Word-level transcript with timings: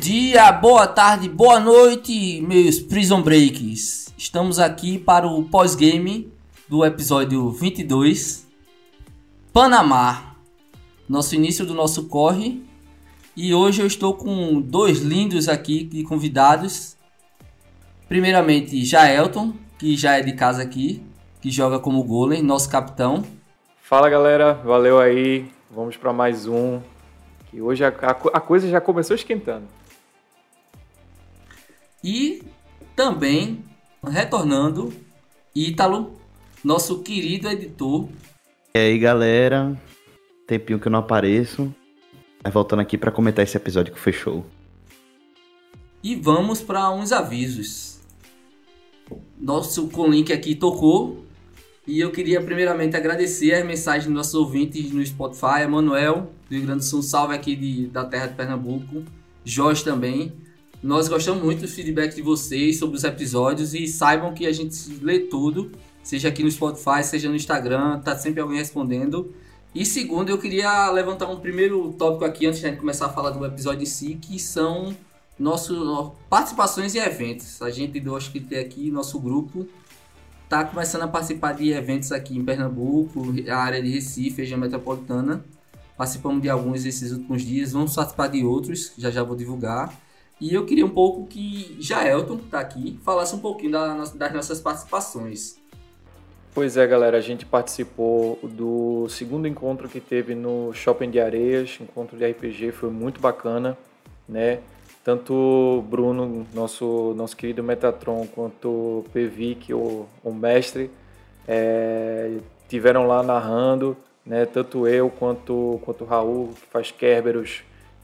Dia, 0.00 0.50
boa 0.50 0.86
tarde, 0.86 1.28
boa 1.28 1.60
noite, 1.60 2.40
meus 2.40 2.80
Prison 2.80 3.20
Breaks. 3.20 4.14
Estamos 4.16 4.58
aqui 4.58 4.98
para 4.98 5.26
o 5.26 5.44
pós-game 5.44 6.32
do 6.66 6.82
episódio 6.86 7.50
22, 7.50 8.46
Panamá. 9.52 10.36
Nosso 11.06 11.34
início 11.34 11.66
do 11.66 11.74
nosso 11.74 12.08
corre. 12.08 12.64
E 13.36 13.52
hoje 13.52 13.82
eu 13.82 13.86
estou 13.86 14.14
com 14.14 14.58
dois 14.62 15.00
lindos 15.00 15.50
aqui 15.50 15.84
de 15.84 16.02
convidados. 16.02 16.96
Primeiramente, 18.08 18.82
Jaelton, 18.82 19.52
que 19.78 19.98
já 19.98 20.16
é 20.16 20.22
de 20.22 20.32
casa 20.32 20.62
aqui, 20.62 21.02
que 21.42 21.50
joga 21.50 21.78
como 21.78 22.02
golem, 22.02 22.42
nosso 22.42 22.70
capitão. 22.70 23.22
Fala 23.82 24.08
galera, 24.08 24.54
valeu 24.54 24.98
aí. 24.98 25.44
Vamos 25.70 25.98
para 25.98 26.10
mais 26.10 26.46
um 26.46 26.80
que 27.50 27.60
hoje 27.60 27.84
a, 27.84 27.88
a, 27.88 28.10
a 28.12 28.40
coisa 28.40 28.66
já 28.66 28.80
começou 28.80 29.14
esquentando. 29.14 29.79
E 32.02 32.42
também 32.96 33.64
retornando, 34.02 34.92
Ítalo, 35.54 36.14
nosso 36.64 37.02
querido 37.02 37.48
editor. 37.48 38.08
E 38.74 38.78
aí, 38.78 38.98
galera? 38.98 39.76
Tempinho 40.46 40.78
que 40.78 40.88
eu 40.88 40.92
não 40.92 41.00
apareço. 41.00 41.74
Mas 42.42 42.52
voltando 42.52 42.80
aqui 42.80 42.96
para 42.96 43.10
comentar 43.10 43.44
esse 43.44 43.56
episódio 43.56 43.92
que 43.92 44.00
fechou. 44.00 44.46
E 46.02 46.16
vamos 46.16 46.62
para 46.62 46.90
uns 46.90 47.12
avisos. 47.12 48.00
Nosso 49.38 49.88
com 49.88 50.08
link 50.08 50.32
aqui 50.32 50.54
tocou 50.54 51.24
e 51.86 51.98
eu 51.98 52.10
queria 52.12 52.40
primeiramente 52.40 52.96
agradecer 52.96 53.52
as 53.52 53.66
mensagens 53.66 54.04
dos 54.04 54.14
nossos 54.14 54.34
ouvintes 54.34 54.92
no 54.92 55.04
Spotify, 55.04 55.66
Manuel, 55.68 56.30
do 56.48 56.54
Rio 56.54 56.64
Grande 56.64 56.80
do 56.80 56.84
Sul, 56.84 57.02
salve 57.02 57.34
aqui 57.34 57.56
de, 57.56 57.86
da 57.88 58.04
terra 58.04 58.28
de 58.28 58.34
Pernambuco, 58.34 59.02
Jorge 59.44 59.82
também. 59.82 60.32
Nós 60.82 61.08
gostamos 61.08 61.42
muito 61.42 61.60
dos 61.60 61.74
feedback 61.74 62.14
de 62.14 62.22
vocês 62.22 62.78
sobre 62.78 62.96
os 62.96 63.04
episódios 63.04 63.74
e 63.74 63.86
saibam 63.86 64.32
que 64.32 64.46
a 64.46 64.52
gente 64.52 64.74
lê 65.02 65.20
tudo, 65.20 65.70
seja 66.02 66.28
aqui 66.28 66.42
no 66.42 66.50
Spotify, 66.50 67.04
seja 67.04 67.28
no 67.28 67.36
Instagram, 67.36 68.00
tá 68.00 68.16
sempre 68.16 68.40
alguém 68.40 68.58
respondendo. 68.58 69.34
E 69.74 69.84
segundo, 69.84 70.30
eu 70.30 70.38
queria 70.38 70.90
levantar 70.90 71.28
um 71.28 71.38
primeiro 71.38 71.92
tópico 71.92 72.24
aqui 72.24 72.46
antes 72.46 72.60
de 72.60 72.66
a 72.66 72.70
gente 72.70 72.80
começar 72.80 73.06
a 73.06 73.08
falar 73.10 73.30
do 73.30 73.44
episódio 73.44 73.82
em 73.82 73.86
si, 73.86 74.14
que 74.14 74.38
são 74.38 74.96
nossos 75.38 76.12
participações 76.30 76.94
em 76.94 76.98
eventos. 76.98 77.60
A 77.60 77.70
gente, 77.70 78.02
eu 78.04 78.16
acho 78.16 78.32
que 78.32 78.40
tem 78.40 78.58
aqui 78.58 78.90
nosso 78.90 79.20
grupo 79.20 79.68
tá 80.50 80.64
começando 80.64 81.02
a 81.02 81.08
participar 81.08 81.52
de 81.52 81.70
eventos 81.70 82.10
aqui 82.10 82.36
em 82.36 82.44
Pernambuco, 82.44 83.32
a 83.48 83.56
área 83.56 83.80
de 83.80 83.88
Recife, 83.88 84.38
região 84.38 84.58
metropolitana. 84.58 85.44
Participamos 85.96 86.42
de 86.42 86.50
alguns 86.50 86.84
esses 86.84 87.12
últimos 87.12 87.42
dias, 87.42 87.70
vamos 87.70 87.94
participar 87.94 88.26
de 88.26 88.44
outros, 88.44 88.92
já 88.98 89.12
já 89.12 89.22
vou 89.22 89.36
divulgar. 89.36 89.96
E 90.40 90.54
eu 90.54 90.64
queria 90.64 90.86
um 90.86 90.90
pouco 90.90 91.26
que 91.26 91.76
Jaelton, 91.78 92.38
que 92.38 92.46
tá 92.46 92.60
aqui, 92.60 92.98
falasse 93.04 93.34
um 93.34 93.40
pouquinho 93.40 93.72
das 93.72 94.32
nossas 94.32 94.60
participações. 94.60 95.58
Pois 96.54 96.76
é, 96.76 96.86
galera, 96.86 97.18
a 97.18 97.20
gente 97.20 97.46
participou 97.46 98.38
do 98.42 99.08
segundo 99.08 99.46
encontro 99.46 99.88
que 99.88 100.00
teve 100.00 100.34
no 100.34 100.72
Shopping 100.72 101.10
de 101.10 101.20
Areias, 101.20 101.78
encontro 101.80 102.16
de 102.16 102.26
RPG, 102.26 102.72
foi 102.72 102.90
muito 102.90 103.20
bacana, 103.20 103.76
né? 104.28 104.60
tanto 105.04 105.84
Bruno, 105.88 106.46
nosso, 106.54 107.14
nosso 107.16 107.36
querido 107.36 107.62
Metatron, 107.62 108.26
quanto 108.26 109.04
Pevic, 109.12 109.72
o, 109.72 110.06
o 110.22 110.32
mestre, 110.32 110.90
é, 111.48 112.36
tiveram 112.68 113.06
lá 113.06 113.22
narrando, 113.22 113.96
né? 114.24 114.44
Tanto 114.46 114.86
eu 114.86 115.10
quanto, 115.10 115.80
quanto 115.84 116.04
o 116.04 116.06
Raul, 116.06 116.48
que 116.48 116.66
faz 116.66 116.90
Kerberos, 116.90 117.62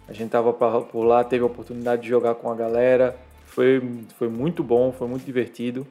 a 0.08 0.12
gente 0.12 0.26
estava 0.26 0.52
por 0.52 1.02
lá, 1.02 1.24
teve 1.24 1.42
a 1.42 1.46
oportunidade 1.46 2.02
de 2.02 2.08
jogar 2.08 2.34
com 2.36 2.50
a 2.50 2.54
galera, 2.54 3.16
foi, 3.46 3.82
foi 4.16 4.28
muito 4.28 4.62
bom, 4.62 4.92
foi 4.92 5.08
muito 5.08 5.24
divertido. 5.24 5.86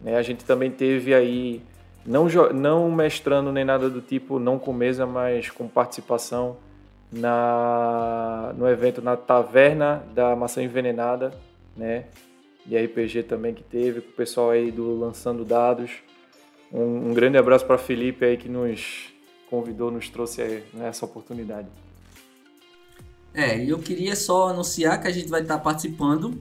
Né? 0.00 0.16
A 0.16 0.22
gente 0.22 0.44
também 0.44 0.70
teve 0.70 1.14
aí, 1.14 1.62
não, 2.04 2.26
não 2.54 2.90
mestrando 2.90 3.52
nem 3.52 3.64
nada 3.64 3.88
do 3.88 4.00
tipo, 4.00 4.38
não 4.38 4.58
com 4.58 4.72
mesa, 4.72 5.06
mas 5.06 5.50
com 5.50 5.68
participação 5.68 6.56
na, 7.12 8.52
no 8.56 8.68
evento 8.68 9.02
na 9.02 9.16
Taverna 9.16 10.04
da 10.14 10.34
Maçã 10.34 10.62
Envenenada, 10.62 11.32
né? 11.76 12.06
De 12.64 12.76
RPG 12.76 13.24
também 13.24 13.54
que 13.54 13.62
teve, 13.62 14.00
com 14.00 14.10
o 14.10 14.12
pessoal 14.12 14.50
aí 14.50 14.70
do 14.70 14.98
Lançando 14.98 15.44
Dados. 15.44 15.92
Um, 16.72 17.10
um 17.10 17.14
grande 17.14 17.36
abraço 17.36 17.66
para 17.66 17.78
Felipe 17.78 18.24
aí 18.24 18.36
que 18.36 18.48
nos 18.48 19.12
convidou, 19.48 19.90
nos 19.90 20.08
trouxe 20.08 20.62
né, 20.72 20.88
essa 20.88 21.04
oportunidade. 21.04 21.68
É, 23.32 23.62
e 23.62 23.68
eu 23.68 23.78
queria 23.78 24.16
só 24.16 24.48
anunciar 24.48 25.00
que 25.00 25.08
a 25.08 25.10
gente 25.10 25.28
vai 25.28 25.42
estar 25.42 25.58
participando 25.58 26.40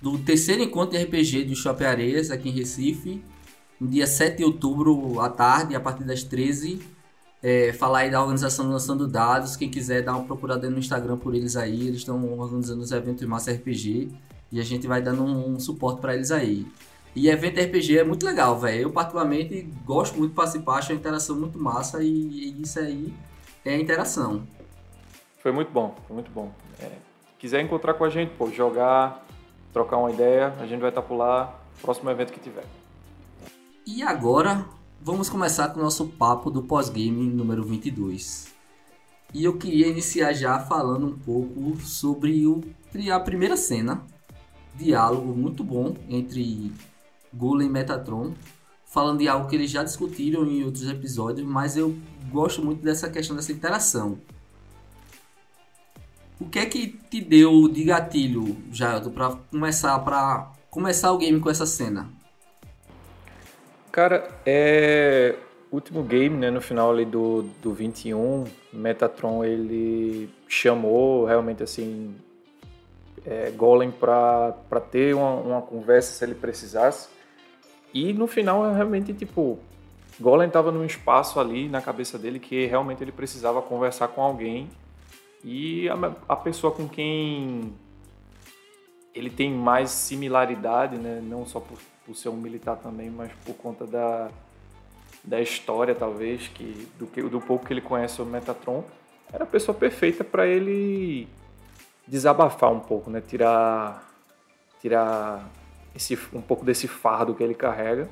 do 0.00 0.18
terceiro 0.18 0.62
encontro 0.62 0.96
de 0.96 1.04
RPG 1.04 1.44
do 1.44 1.56
Shopping 1.56 1.84
Areias 1.84 2.30
aqui 2.30 2.48
em 2.48 2.52
Recife, 2.52 3.22
no 3.80 3.88
dia 3.88 4.06
7 4.06 4.38
de 4.38 4.44
outubro 4.44 5.20
à 5.20 5.28
tarde, 5.28 5.74
a 5.74 5.80
partir 5.80 6.04
das 6.04 6.22
13 6.22 6.80
é, 7.42 7.72
falar 7.72 8.00
aí 8.00 8.10
da 8.10 8.20
organização 8.20 8.68
Lançando 8.70 9.06
Dados. 9.06 9.56
Quem 9.56 9.70
quiser 9.70 10.02
dar 10.02 10.16
uma 10.16 10.24
procurada 10.24 10.68
no 10.68 10.78
Instagram 10.78 11.16
por 11.16 11.34
eles 11.34 11.56
aí, 11.56 11.86
eles 11.86 11.98
estão 11.98 12.38
organizando 12.38 12.82
os 12.82 12.92
eventos 12.92 13.26
Massa 13.26 13.52
RPG 13.52 14.10
e 14.50 14.60
a 14.60 14.64
gente 14.64 14.86
vai 14.86 15.00
dando 15.00 15.22
um, 15.22 15.54
um 15.54 15.60
suporte 15.60 16.00
para 16.00 16.14
eles 16.14 16.30
aí. 16.30 16.66
E 17.14 17.28
evento 17.28 17.60
RPG 17.60 17.98
é 17.98 18.04
muito 18.04 18.24
legal, 18.24 18.58
velho. 18.58 18.82
Eu, 18.82 18.90
particularmente, 18.90 19.66
gosto 19.84 20.16
muito 20.16 20.30
de 20.30 20.36
participar, 20.36 20.78
acho 20.78 20.92
a 20.92 20.94
interação 20.94 21.36
muito 21.38 21.58
massa 21.58 22.02
e, 22.02 22.08
e 22.08 22.62
isso 22.62 22.78
aí 22.78 23.12
é 23.64 23.74
a 23.74 23.80
interação. 23.80 24.46
Foi 25.38 25.52
muito 25.52 25.70
bom, 25.70 25.94
foi 26.06 26.14
muito 26.14 26.30
bom. 26.30 26.52
É, 26.80 26.90
quiser 27.38 27.60
encontrar 27.60 27.94
com 27.94 28.04
a 28.04 28.08
gente, 28.08 28.30
pô, 28.36 28.50
jogar, 28.50 29.24
trocar 29.72 29.96
uma 29.96 30.10
ideia, 30.10 30.54
a 30.60 30.66
gente 30.66 30.80
vai 30.80 30.90
estar 30.90 31.02
por 31.02 31.16
lá, 31.16 31.54
próximo 31.80 32.10
evento 32.10 32.32
que 32.32 32.40
tiver. 32.40 32.64
E 33.86 34.02
agora, 34.02 34.64
Vamos 35.00 35.30
começar 35.30 35.68
com 35.68 35.78
o 35.78 35.82
nosso 35.82 36.06
papo 36.06 36.50
do 36.50 36.60
pós-game 36.60 37.30
número 37.30 37.62
22. 37.62 38.48
E 39.32 39.44
eu 39.44 39.56
queria 39.56 39.86
iniciar 39.86 40.32
já 40.32 40.58
falando 40.58 41.06
um 41.06 41.16
pouco 41.16 41.80
sobre 41.80 42.44
o, 42.48 42.62
a 43.12 43.20
primeira 43.20 43.56
cena. 43.56 44.02
Diálogo 44.74 45.32
muito 45.32 45.62
bom 45.62 45.96
entre 46.08 46.72
Golem 47.32 47.68
e 47.68 47.70
Metatron. 47.70 48.34
Falando 48.84 49.20
de 49.20 49.28
algo 49.28 49.48
que 49.48 49.54
eles 49.54 49.70
já 49.70 49.84
discutiram 49.84 50.44
em 50.44 50.64
outros 50.64 50.88
episódios, 50.88 51.46
mas 51.46 51.76
eu 51.76 51.96
gosto 52.28 52.62
muito 52.62 52.82
dessa 52.82 53.08
questão 53.08 53.36
dessa 53.36 53.52
interação. 53.52 54.18
O 56.40 56.48
que 56.48 56.58
é 56.58 56.66
que 56.66 56.86
te 57.10 57.20
deu 57.20 57.68
de 57.68 57.84
gatilho, 57.84 58.56
Jailton, 58.70 59.10
para 59.10 59.36
começar 59.50 59.98
para 60.00 60.52
começar 60.70 61.12
o 61.12 61.18
game 61.18 61.40
com 61.40 61.50
essa 61.50 61.66
cena? 61.66 62.08
Cara, 63.90 64.28
é. 64.46 65.36
Último 65.70 66.02
game, 66.02 66.34
né, 66.34 66.50
no 66.50 66.62
final 66.62 66.90
ali 66.90 67.04
do, 67.04 67.42
do 67.60 67.74
21, 67.74 68.44
Metatron 68.72 69.44
ele 69.44 70.30
chamou 70.48 71.26
realmente 71.26 71.62
assim 71.62 72.16
é, 73.26 73.50
Golem 73.50 73.90
para 73.90 74.54
ter 74.90 75.14
uma, 75.14 75.34
uma 75.34 75.62
conversa 75.62 76.12
se 76.12 76.24
ele 76.24 76.34
precisasse. 76.34 77.10
E 77.92 78.14
no 78.14 78.26
final, 78.26 78.72
realmente, 78.72 79.12
tipo, 79.12 79.58
Golem 80.18 80.48
tava 80.48 80.72
num 80.72 80.84
espaço 80.84 81.38
ali 81.38 81.68
na 81.68 81.82
cabeça 81.82 82.18
dele 82.18 82.38
que 82.38 82.66
realmente 82.66 83.02
ele 83.02 83.12
precisava 83.12 83.60
conversar 83.60 84.08
com 84.08 84.22
alguém. 84.22 84.70
E 85.44 85.88
a, 85.88 85.94
a 86.28 86.36
pessoa 86.36 86.72
com 86.72 86.88
quem 86.88 87.72
ele 89.14 89.30
tem 89.30 89.52
mais 89.52 89.90
similaridade, 89.90 90.96
né, 90.96 91.20
não 91.22 91.46
só 91.46 91.60
por 91.60 91.78
por 92.08 92.16
ser 92.16 92.30
um 92.30 92.36
militar 92.38 92.78
também, 92.78 93.10
mas 93.10 93.30
por 93.44 93.54
conta 93.54 93.86
da, 93.86 94.30
da 95.22 95.42
história, 95.42 95.94
talvez, 95.94 96.48
que 96.48 96.88
do, 96.98 97.06
que, 97.06 97.20
do 97.20 97.38
pouco 97.38 97.66
que 97.66 97.72
ele 97.74 97.82
conhece 97.82 98.14
sobre 98.14 98.32
Metatron, 98.32 98.82
era 99.30 99.44
a 99.44 99.46
pessoa 99.46 99.76
perfeita 99.76 100.24
para 100.24 100.46
ele 100.46 101.28
desabafar 102.06 102.72
um 102.72 102.80
pouco, 102.80 103.10
né? 103.10 103.20
Tirar, 103.20 104.10
tirar 104.80 105.50
esse, 105.94 106.18
um 106.32 106.40
pouco 106.40 106.64
desse 106.64 106.88
fardo 106.88 107.34
que 107.34 107.42
ele 107.42 107.54
carrega. 107.54 108.08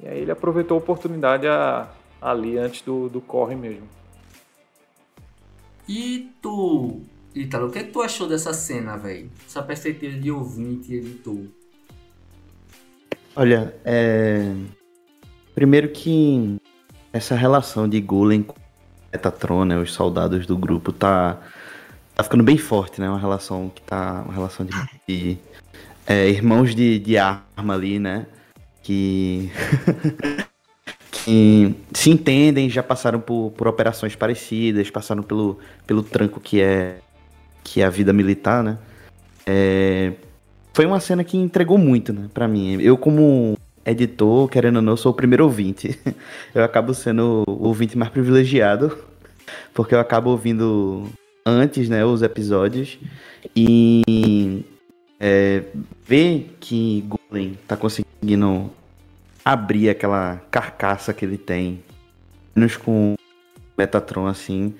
E 0.00 0.08
aí 0.08 0.20
ele 0.20 0.30
aproveitou 0.30 0.76
a 0.76 0.78
oportunidade 0.78 1.46
a, 1.46 1.86
ali 2.18 2.56
antes 2.56 2.80
do, 2.80 3.10
do 3.10 3.20
corre 3.20 3.54
mesmo. 3.54 3.86
E 5.88 6.32
tu, 6.42 7.00
Ítalo, 7.34 7.68
o 7.68 7.70
que, 7.70 7.78
é 7.78 7.84
que 7.84 7.92
tu 7.92 8.02
achou 8.02 8.28
dessa 8.28 8.52
cena, 8.52 8.96
velho? 8.96 9.30
Essa 9.46 9.62
perspectiva 9.62 10.18
de 10.18 10.30
ouvinte 10.30 10.92
e 10.92 10.96
editor. 10.96 11.44
Olha, 13.34 13.74
é... 13.84 14.52
primeiro 15.54 15.90
que 15.90 16.56
essa 17.12 17.34
relação 17.34 17.88
de 17.88 18.00
Gulen 18.00 18.42
com 18.42 18.54
Metatron, 19.12 19.64
né, 19.64 19.78
os 19.78 19.92
soldados 19.92 20.46
do 20.46 20.56
grupo, 20.56 20.92
tá, 20.92 21.40
tá 22.14 22.22
ficando 22.22 22.42
bem 22.42 22.58
forte, 22.58 23.00
né? 23.00 23.08
Uma 23.08 23.18
relação 23.18 23.70
que 23.70 23.82
tá. 23.82 24.22
Uma 24.24 24.34
relação 24.34 24.66
de. 24.66 24.74
de 25.08 25.38
é, 26.06 26.28
irmãos 26.28 26.74
de, 26.74 26.98
de 26.98 27.16
arma 27.16 27.74
ali, 27.74 27.98
né? 27.98 28.26
Que. 28.82 29.50
que 31.26 31.74
se 31.92 32.10
entendem, 32.10 32.70
já 32.70 32.82
passaram 32.82 33.20
por, 33.20 33.50
por 33.56 33.66
operações 33.66 34.14
parecidas, 34.14 34.90
passaram 34.90 35.22
pelo, 35.22 35.58
pelo 35.86 36.02
tranco 36.02 36.40
que 36.40 36.60
é, 36.60 36.98
que 37.64 37.80
é 37.80 37.84
a 37.84 37.90
vida 37.90 38.12
militar, 38.12 38.62
né? 38.62 38.78
é, 39.46 40.12
foi 40.74 40.84
uma 40.84 40.98
cena 40.98 41.22
que 41.22 41.36
entregou 41.36 41.78
muito, 41.78 42.12
né, 42.12 42.28
pra 42.34 42.48
mim. 42.48 42.80
Eu, 42.80 42.98
como 42.98 43.56
editor, 43.84 44.48
querendo 44.48 44.76
ou 44.76 44.82
não, 44.82 44.96
sou 44.96 45.12
o 45.12 45.14
primeiro 45.14 45.44
ouvinte. 45.44 45.98
Eu 46.52 46.64
acabo 46.64 46.92
sendo 46.92 47.44
o 47.46 47.68
ouvinte 47.68 47.96
mais 47.96 48.10
privilegiado, 48.10 48.98
porque 49.72 49.94
eu 49.94 50.00
acabo 50.00 50.30
ouvindo 50.30 51.08
antes, 51.44 51.88
né, 51.88 52.04
os 52.04 52.22
episódios. 52.22 52.98
E 53.54 54.64
é, 55.20 55.62
ver 56.04 56.56
que 56.58 57.04
Golem 57.06 57.56
tá 57.68 57.76
conseguindo 57.76 58.70
abrir 59.46 59.88
aquela 59.88 60.42
carcaça 60.50 61.14
que 61.14 61.24
ele 61.24 61.38
tem, 61.38 61.80
menos 62.52 62.76
com 62.76 63.14
Metatron 63.78 64.26
assim, 64.26 64.74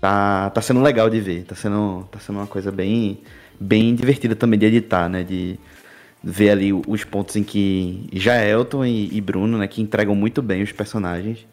tá, 0.00 0.48
tá 0.48 0.62
sendo 0.62 0.80
legal 0.80 1.10
de 1.10 1.20
ver. 1.20 1.44
Tá 1.44 1.54
sendo, 1.54 2.08
tá 2.10 2.18
sendo 2.18 2.38
uma 2.38 2.46
coisa 2.46 2.72
bem, 2.72 3.20
bem 3.60 3.94
divertida 3.94 4.34
também 4.34 4.58
de 4.58 4.64
editar, 4.64 5.06
né? 5.10 5.22
De 5.22 5.60
ver 6.24 6.48
ali 6.48 6.72
os 6.72 7.04
pontos 7.04 7.36
em 7.36 7.44
que 7.44 8.08
já 8.10 8.42
Elton 8.42 8.86
e, 8.86 9.14
e 9.14 9.20
Bruno, 9.20 9.58
né, 9.58 9.68
que 9.68 9.82
entregam 9.82 10.14
muito 10.14 10.40
bem 10.40 10.62
os 10.62 10.72
personagens. 10.72 11.46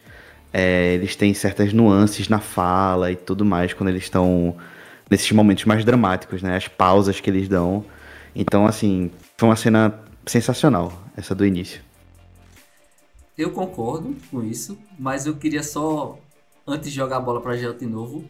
É, 0.53 0.93
eles 0.93 1.17
têm 1.17 1.33
certas 1.33 1.73
nuances 1.73 2.29
na 2.29 2.39
fala 2.39 3.11
e 3.11 3.15
tudo 3.17 3.43
mais 3.43 3.73
quando 3.73 3.89
eles 3.89 4.03
estão 4.03 4.55
nesses 5.09 5.29
momentos 5.33 5.65
mais 5.65 5.83
dramáticos, 5.83 6.41
né? 6.41 6.55
As 6.55 6.69
pausas 6.69 7.19
que 7.19 7.29
eles 7.29 7.49
dão. 7.49 7.83
Então, 8.33 8.65
assim, 8.65 9.11
foi 9.37 9.49
uma 9.49 9.55
cena 9.57 9.93
sensacional, 10.25 10.93
essa 11.17 11.35
do 11.35 11.45
início. 11.45 11.81
Eu 13.37 13.51
concordo 13.51 14.15
com 14.29 14.43
isso, 14.43 14.77
mas 14.97 15.25
eu 15.25 15.35
queria 15.35 15.63
só, 15.63 16.19
antes 16.67 16.89
de 16.89 16.95
jogar 16.95 17.17
a 17.17 17.21
bola 17.21 17.41
para 17.41 17.57
Gel 17.57 17.73
de 17.73 17.85
novo, 17.85 18.23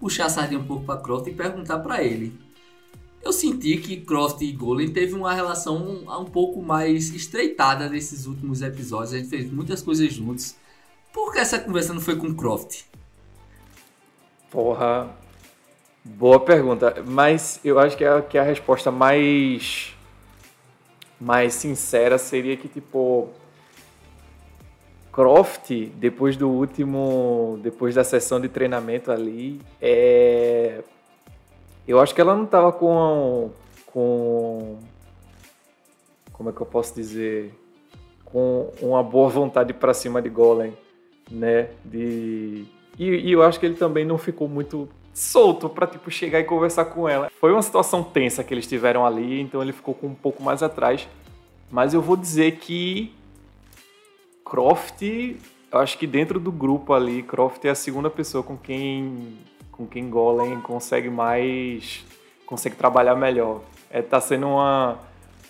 puxar 0.00 0.26
a 0.26 0.28
sardinha 0.28 0.60
um 0.60 0.66
pouco 0.66 0.84
para 0.84 1.00
Croft 1.00 1.28
e 1.28 1.32
perguntar 1.32 1.78
para 1.78 2.02
ele. 2.02 2.38
Eu 3.22 3.32
senti 3.32 3.76
que 3.78 4.00
Croft 4.00 4.40
e 4.42 4.52
Golem 4.52 4.92
teve 4.92 5.14
uma 5.14 5.34
relação 5.34 5.76
um, 5.76 6.24
pouco 6.24 6.62
mais 6.62 7.10
estreitada 7.10 7.88
nesses 7.88 8.26
últimos 8.26 8.62
episódios. 8.62 9.14
A 9.14 9.18
gente 9.18 9.28
fez 9.28 9.50
muitas 9.50 9.82
coisas 9.82 10.12
juntos. 10.12 10.54
Por 11.12 11.32
que 11.32 11.38
essa 11.38 11.58
conversa 11.58 11.92
não 11.92 12.00
foi 12.00 12.16
com 12.16 12.34
Croft? 12.34 12.84
Porra, 14.50 15.10
boa 16.04 16.40
pergunta. 16.40 17.02
Mas 17.06 17.60
eu 17.64 17.78
acho 17.78 17.96
que 17.96 18.04
a, 18.04 18.22
que 18.22 18.38
a 18.38 18.42
resposta 18.42 18.90
mais 18.90 19.94
mais 21.20 21.54
sincera 21.54 22.16
seria 22.16 22.56
que 22.56 22.68
tipo 22.68 23.28
Croft, 25.12 25.70
depois 25.96 26.36
do 26.36 26.48
último, 26.48 27.58
depois 27.62 27.94
da 27.94 28.04
sessão 28.04 28.40
de 28.40 28.48
treinamento 28.48 29.10
ali, 29.10 29.60
é... 29.80 30.82
eu 31.86 32.00
acho 32.00 32.14
que 32.14 32.20
ela 32.20 32.34
não 32.36 32.44
estava 32.44 32.72
com, 32.72 33.50
com, 33.86 34.78
como 36.32 36.50
é 36.50 36.52
que 36.52 36.60
eu 36.60 36.66
posso 36.66 36.94
dizer, 36.94 37.52
com 38.24 38.70
uma 38.80 39.02
boa 39.02 39.28
vontade 39.28 39.72
para 39.72 39.92
cima 39.92 40.22
de 40.22 40.28
Golem, 40.28 40.72
né? 41.30 41.70
De 41.84 42.66
e, 42.98 43.28
e, 43.28 43.32
eu 43.32 43.42
acho 43.42 43.60
que 43.60 43.66
ele 43.66 43.76
também 43.76 44.04
não 44.04 44.18
ficou 44.18 44.48
muito 44.48 44.88
solto 45.14 45.68
para 45.68 45.86
tipo 45.86 46.10
chegar 46.10 46.40
e 46.40 46.44
conversar 46.44 46.86
com 46.86 47.08
ela. 47.08 47.30
Foi 47.40 47.52
uma 47.52 47.62
situação 47.62 48.02
tensa 48.02 48.42
que 48.42 48.52
eles 48.52 48.66
tiveram 48.66 49.06
ali, 49.06 49.40
então 49.40 49.62
ele 49.62 49.72
ficou 49.72 49.94
com 49.94 50.08
um 50.08 50.14
pouco 50.14 50.42
mais 50.42 50.62
atrás. 50.62 51.08
Mas 51.70 51.94
eu 51.94 52.02
vou 52.02 52.16
dizer 52.16 52.56
que 52.56 53.14
Croft, 54.48 55.02
eu 55.02 55.78
acho 55.78 55.98
que 55.98 56.06
dentro 56.06 56.40
do 56.40 56.50
grupo 56.50 56.92
ali, 56.92 57.22
Croft 57.22 57.64
é 57.64 57.70
a 57.70 57.74
segunda 57.74 58.08
pessoa 58.08 58.42
com 58.42 58.56
quem 58.56 59.36
com 59.70 59.86
quem 59.86 60.10
Golem 60.10 60.60
consegue 60.60 61.08
mais 61.08 62.04
consegue 62.46 62.74
trabalhar 62.74 63.14
melhor. 63.14 63.60
É 63.90 64.02
tá 64.02 64.20
sendo 64.20 64.46
uma 64.46 64.98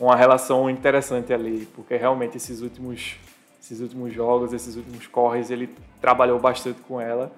uma 0.00 0.16
relação 0.16 0.68
interessante 0.68 1.32
ali, 1.32 1.66
porque 1.74 1.96
realmente 1.96 2.36
esses 2.36 2.60
últimos 2.60 3.16
esses 3.60 3.80
últimos 3.80 4.12
jogos, 4.12 4.52
esses 4.52 4.76
últimos 4.76 5.06
corres, 5.06 5.50
ele 5.50 5.68
trabalhou 6.00 6.38
bastante 6.38 6.80
com 6.80 7.00
ela 7.00 7.32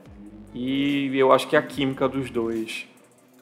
e 0.55 1.17
eu 1.17 1.33
acho 1.33 1.49
que 1.49 1.57
a 1.57 1.63
química 1.63 2.09
dos 2.09 2.31
dois 2.31 2.87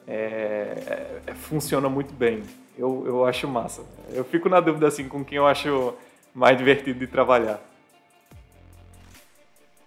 é, 0.07 1.21
é, 1.25 1.33
funciona 1.33 1.87
muito 1.87 2.13
bem. 2.13 2.43
Eu, 2.77 3.03
eu 3.05 3.25
acho 3.25 3.47
massa. 3.47 3.83
Eu 4.11 4.23
fico 4.23 4.49
na 4.49 4.59
dúvida 4.59 4.87
assim 4.87 5.07
com 5.07 5.23
quem 5.23 5.37
eu 5.37 5.47
acho 5.47 5.93
mais 6.33 6.57
divertido 6.57 6.99
de 6.99 7.07
trabalhar. 7.07 7.61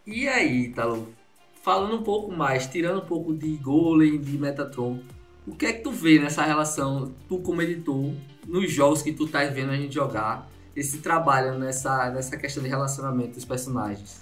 E 0.07 0.27
aí, 0.27 0.65
Italo, 0.65 1.15
falando 1.63 1.97
um 1.97 2.03
pouco 2.03 2.33
mais, 2.33 2.67
tirando 2.67 2.99
um 2.99 3.07
pouco 3.07 3.33
de 3.33 3.57
Golem, 3.57 4.21
de 4.21 4.37
Metatron, 4.37 5.01
o 5.47 5.55
que 5.55 5.67
é 5.67 5.73
que 5.73 5.83
tu 5.83 5.93
vê 5.93 6.19
nessa 6.19 6.43
relação, 6.43 7.15
tu 7.29 7.39
como 7.39 7.63
editor, 7.63 8.13
nos 8.47 8.71
jogos 8.71 9.01
que 9.01 9.13
tu 9.13 9.29
tá 9.29 9.45
vendo 9.45 9.71
a 9.71 9.77
gente 9.77 9.95
jogar, 9.95 10.51
esse 10.75 10.99
trabalho 10.99 11.59
nessa, 11.59 12.11
nessa 12.11 12.37
questão 12.37 12.63
de 12.63 12.69
relacionamento 12.69 13.35
dos 13.35 13.45
personagens? 13.45 14.21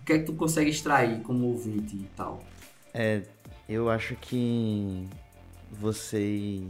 O 0.00 0.04
que 0.04 0.14
é 0.14 0.18
que 0.18 0.24
tu 0.24 0.32
consegue 0.32 0.70
extrair 0.70 1.20
como 1.20 1.46
ouvinte 1.46 1.96
e 1.96 2.08
tal? 2.16 2.42
É, 2.92 3.22
eu 3.68 3.90
acho 3.90 4.16
que 4.16 5.06
vocês, 5.70 6.62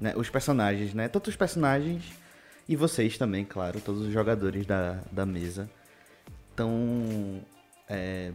né, 0.00 0.12
os 0.16 0.28
personagens, 0.28 0.92
né, 0.92 1.08
tanto 1.08 1.30
os 1.30 1.36
personagens 1.36 2.04
e 2.68 2.74
vocês 2.74 3.16
também, 3.16 3.44
claro, 3.44 3.80
todos 3.80 4.02
os 4.02 4.12
jogadores 4.12 4.66
da, 4.66 5.00
da 5.12 5.24
mesa, 5.24 5.70
estão 6.50 7.42
é, 7.88 8.32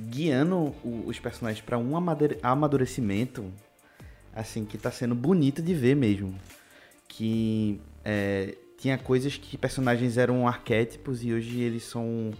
guiando 0.00 0.56
o, 0.84 1.04
os 1.06 1.18
personagens 1.18 1.64
para 1.64 1.78
um 1.78 1.94
amadurecimento, 2.42 3.44
assim, 4.34 4.64
que 4.64 4.76
tá 4.78 4.90
sendo 4.90 5.14
bonito 5.14 5.62
de 5.62 5.74
ver 5.74 5.94
mesmo. 5.94 6.34
Que 7.08 7.80
é, 8.04 8.56
tinha 8.78 8.98
coisas 8.98 9.36
que 9.36 9.56
personagens 9.56 10.16
eram 10.16 10.48
arquétipos 10.48 11.22
e 11.22 11.32
hoje 11.32 11.60
eles 11.60 11.84
são 11.84 12.32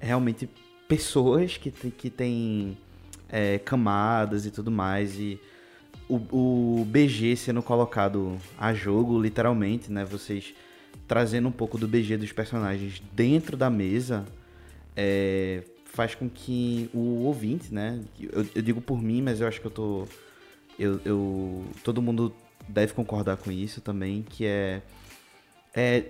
realmente 0.00 0.48
pessoas 0.88 1.56
que, 1.56 1.70
que 1.70 2.08
têm 2.08 2.78
é, 3.28 3.58
camadas 3.58 4.46
e 4.46 4.50
tudo 4.50 4.70
mais. 4.70 5.18
E 5.18 5.40
o, 6.08 6.80
o 6.80 6.84
BG 6.84 7.36
sendo 7.36 7.62
colocado 7.62 8.38
a 8.58 8.72
jogo, 8.72 9.20
literalmente, 9.20 9.90
né? 9.90 10.04
Vocês 10.04 10.54
trazendo 11.06 11.48
um 11.48 11.52
pouco 11.52 11.78
do 11.78 11.86
BG 11.86 12.16
dos 12.16 12.32
personagens 12.32 13.02
dentro 13.12 13.56
da 13.56 13.68
mesa. 13.68 14.24
É, 14.96 15.62
faz 15.96 16.14
com 16.14 16.28
que 16.28 16.90
o 16.92 17.24
ouvinte, 17.24 17.72
né? 17.72 17.98
Eu, 18.20 18.46
eu, 18.54 18.62
digo 18.62 18.82
por 18.82 19.02
mim, 19.02 19.22
mas 19.22 19.40
eu 19.40 19.48
acho 19.48 19.60
que 19.60 19.66
eu 19.66 19.70
tô. 19.70 20.06
Eu, 20.78 21.00
eu, 21.06 21.64
todo 21.82 22.02
mundo 22.02 22.34
deve 22.68 22.92
concordar 22.92 23.38
com 23.38 23.50
isso 23.50 23.80
também, 23.80 24.22
que 24.22 24.44
é, 24.44 24.82
é 25.74 26.04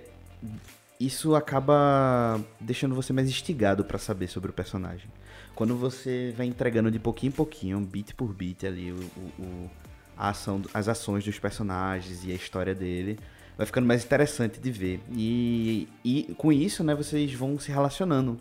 isso 0.99 1.35
acaba 1.35 2.39
deixando 2.59 2.93
você 2.93 3.13
mais 3.13 3.29
instigado 3.29 3.85
para 3.85 3.97
saber 3.97 4.27
sobre 4.27 4.49
o 4.49 4.53
personagem. 4.53 5.09
Quando 5.55 5.75
você 5.75 6.33
vai 6.37 6.47
entregando 6.47 6.91
de 6.91 6.99
pouquinho 6.99 7.29
em 7.29 7.33
pouquinho, 7.33 7.79
beat 7.79 8.13
por 8.13 8.33
beat 8.33 8.65
ali, 8.65 8.91
o, 8.91 8.99
o, 9.39 9.71
ação, 10.17 10.61
as 10.73 10.89
ações 10.89 11.23
dos 11.23 11.39
personagens 11.39 12.25
e 12.25 12.31
a 12.31 12.35
história 12.35 12.75
dele, 12.75 13.17
vai 13.57 13.65
ficando 13.65 13.87
mais 13.87 14.03
interessante 14.03 14.59
de 14.59 14.69
ver. 14.69 14.99
E, 15.15 15.87
e 16.03 16.35
com 16.37 16.51
isso, 16.51 16.83
né, 16.83 16.93
vocês 16.93 17.33
vão 17.33 17.57
se 17.57 17.71
relacionando 17.71 18.37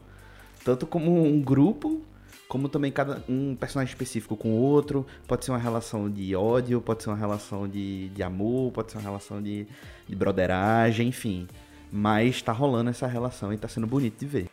tanto 0.66 0.84
como 0.84 1.24
um 1.24 1.40
grupo, 1.40 2.02
como 2.48 2.68
também 2.68 2.90
cada 2.90 3.22
um 3.28 3.54
personagem 3.54 3.92
específico 3.92 4.36
com 4.36 4.48
o 4.48 4.60
outro. 4.60 5.06
Pode 5.28 5.44
ser 5.44 5.52
uma 5.52 5.58
relação 5.58 6.10
de 6.10 6.34
ódio, 6.34 6.80
pode 6.80 7.04
ser 7.04 7.10
uma 7.10 7.16
relação 7.16 7.68
de, 7.68 8.08
de 8.08 8.20
amor, 8.20 8.72
pode 8.72 8.90
ser 8.90 8.98
uma 8.98 9.04
relação 9.04 9.40
de, 9.40 9.64
de 10.08 10.16
broderagem, 10.16 11.06
enfim. 11.06 11.46
Mas 11.92 12.42
tá 12.42 12.50
rolando 12.50 12.90
essa 12.90 13.06
relação 13.06 13.52
e 13.52 13.56
tá 13.56 13.68
sendo 13.68 13.86
bonito 13.86 14.18
de 14.18 14.26
ver. 14.26 14.50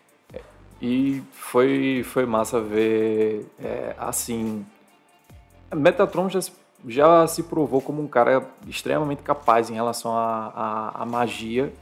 E 0.79 1.23
foi, 1.31 2.03
foi 2.05 2.27
massa 2.27 2.61
ver, 2.61 3.47
é, 3.59 3.95
assim... 3.97 4.63
Metatron 5.73 6.29
já, 6.29 6.41
já 6.87 7.25
se 7.25 7.41
provou 7.41 7.81
como 7.81 8.03
um 8.03 8.07
cara 8.07 8.47
extremamente 8.67 9.23
capaz 9.23 9.71
em 9.71 9.73
relação 9.73 10.11
à 10.15 11.03
magia 11.09 11.73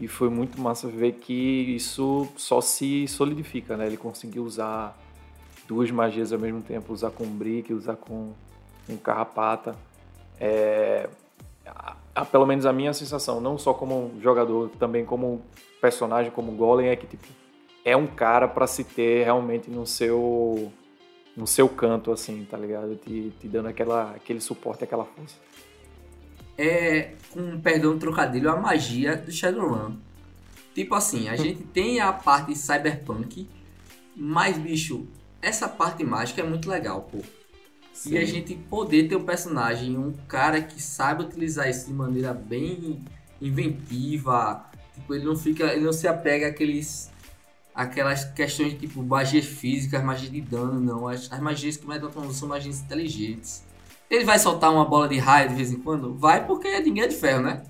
e 0.00 0.08
foi 0.08 0.30
muito 0.30 0.58
massa 0.58 0.88
ver 0.88 1.12
que 1.12 1.34
isso 1.74 2.26
só 2.34 2.60
se 2.62 3.06
solidifica, 3.06 3.76
né? 3.76 3.86
Ele 3.86 3.98
conseguiu 3.98 4.44
usar 4.44 4.98
duas 5.68 5.90
magias 5.90 6.32
ao 6.32 6.38
mesmo 6.38 6.62
tempo, 6.62 6.92
usar 6.92 7.10
com 7.10 7.26
brick, 7.26 7.72
usar 7.74 7.96
com, 7.96 8.32
com 8.86 8.96
carrapata. 8.96 9.76
É, 10.40 11.06
a, 11.66 11.96
a, 12.14 12.24
pelo 12.24 12.46
menos 12.46 12.64
a 12.64 12.72
minha 12.72 12.94
sensação, 12.94 13.42
não 13.42 13.58
só 13.58 13.74
como 13.74 14.12
jogador, 14.22 14.70
também 14.78 15.04
como 15.04 15.42
personagem, 15.82 16.32
como 16.32 16.52
golem, 16.52 16.88
é 16.88 16.96
que 16.96 17.06
tipo, 17.06 17.26
é 17.84 17.94
um 17.94 18.06
cara 18.06 18.48
para 18.48 18.66
se 18.66 18.82
ter 18.84 19.24
realmente 19.24 19.70
no 19.70 19.86
seu 19.86 20.72
no 21.36 21.46
seu 21.46 21.68
canto, 21.68 22.10
assim, 22.10 22.44
tá 22.50 22.56
ligado? 22.56 22.96
Te, 22.96 23.32
te 23.38 23.46
dando 23.46 23.68
aquela, 23.68 24.12
aquele 24.12 24.40
suporte, 24.40 24.82
aquela 24.82 25.04
força 25.04 25.36
é, 26.60 27.14
com 27.30 27.58
perdão 27.58 27.98
trocadilho, 27.98 28.50
a 28.50 28.56
magia 28.56 29.16
do 29.16 29.32
Shadowrun. 29.32 29.96
Tipo 30.74 30.94
assim, 30.94 31.28
a 31.28 31.36
gente 31.36 31.62
tem 31.62 32.00
a 32.00 32.12
parte 32.12 32.54
cyberpunk, 32.54 33.48
mas 34.14 34.58
bicho, 34.58 35.06
essa 35.40 35.66
parte 35.66 36.04
mágica 36.04 36.42
é 36.42 36.44
muito 36.44 36.68
legal, 36.68 37.08
pô. 37.10 37.18
Sim. 37.94 38.12
E 38.12 38.18
a 38.18 38.24
gente 38.26 38.54
poder 38.54 39.08
ter 39.08 39.16
um 39.16 39.24
personagem, 39.24 39.96
um 39.96 40.12
cara 40.28 40.60
que 40.60 40.82
saiba 40.82 41.22
utilizar 41.22 41.68
isso 41.68 41.86
de 41.86 41.94
maneira 41.94 42.34
bem 42.34 43.02
inventiva. 43.40 44.64
Tipo, 44.94 45.14
ele 45.14 45.24
não 45.24 45.36
fica. 45.36 45.64
Ele 45.72 45.84
não 45.84 45.92
se 45.92 46.06
apega 46.06 46.48
àqueles. 46.48 47.10
Aquelas 47.74 48.24
questões 48.24 48.72
de 48.72 48.80
tipo 48.80 49.02
magias 49.02 49.44
físicas, 49.44 50.02
magias 50.02 50.30
de 50.30 50.40
dano, 50.40 50.80
não. 50.80 51.08
As, 51.08 51.30
as 51.30 51.40
magias 51.40 51.76
que 51.76 51.86
mais 51.86 52.00
dão 52.00 52.32
são 52.32 52.48
magias 52.48 52.80
inteligentes. 52.80 53.64
Ele 54.10 54.24
vai 54.24 54.38
soltar 54.38 54.72
uma 54.72 54.84
bola 54.84 55.08
de 55.08 55.18
raio 55.18 55.48
de 55.48 55.54
vez 55.54 55.70
em 55.70 55.78
quando? 55.78 56.14
Vai 56.14 56.44
porque 56.44 56.80
ninguém 56.80 57.04
é 57.04 57.06
de 57.06 57.14
ferro, 57.14 57.42
né? 57.42 57.62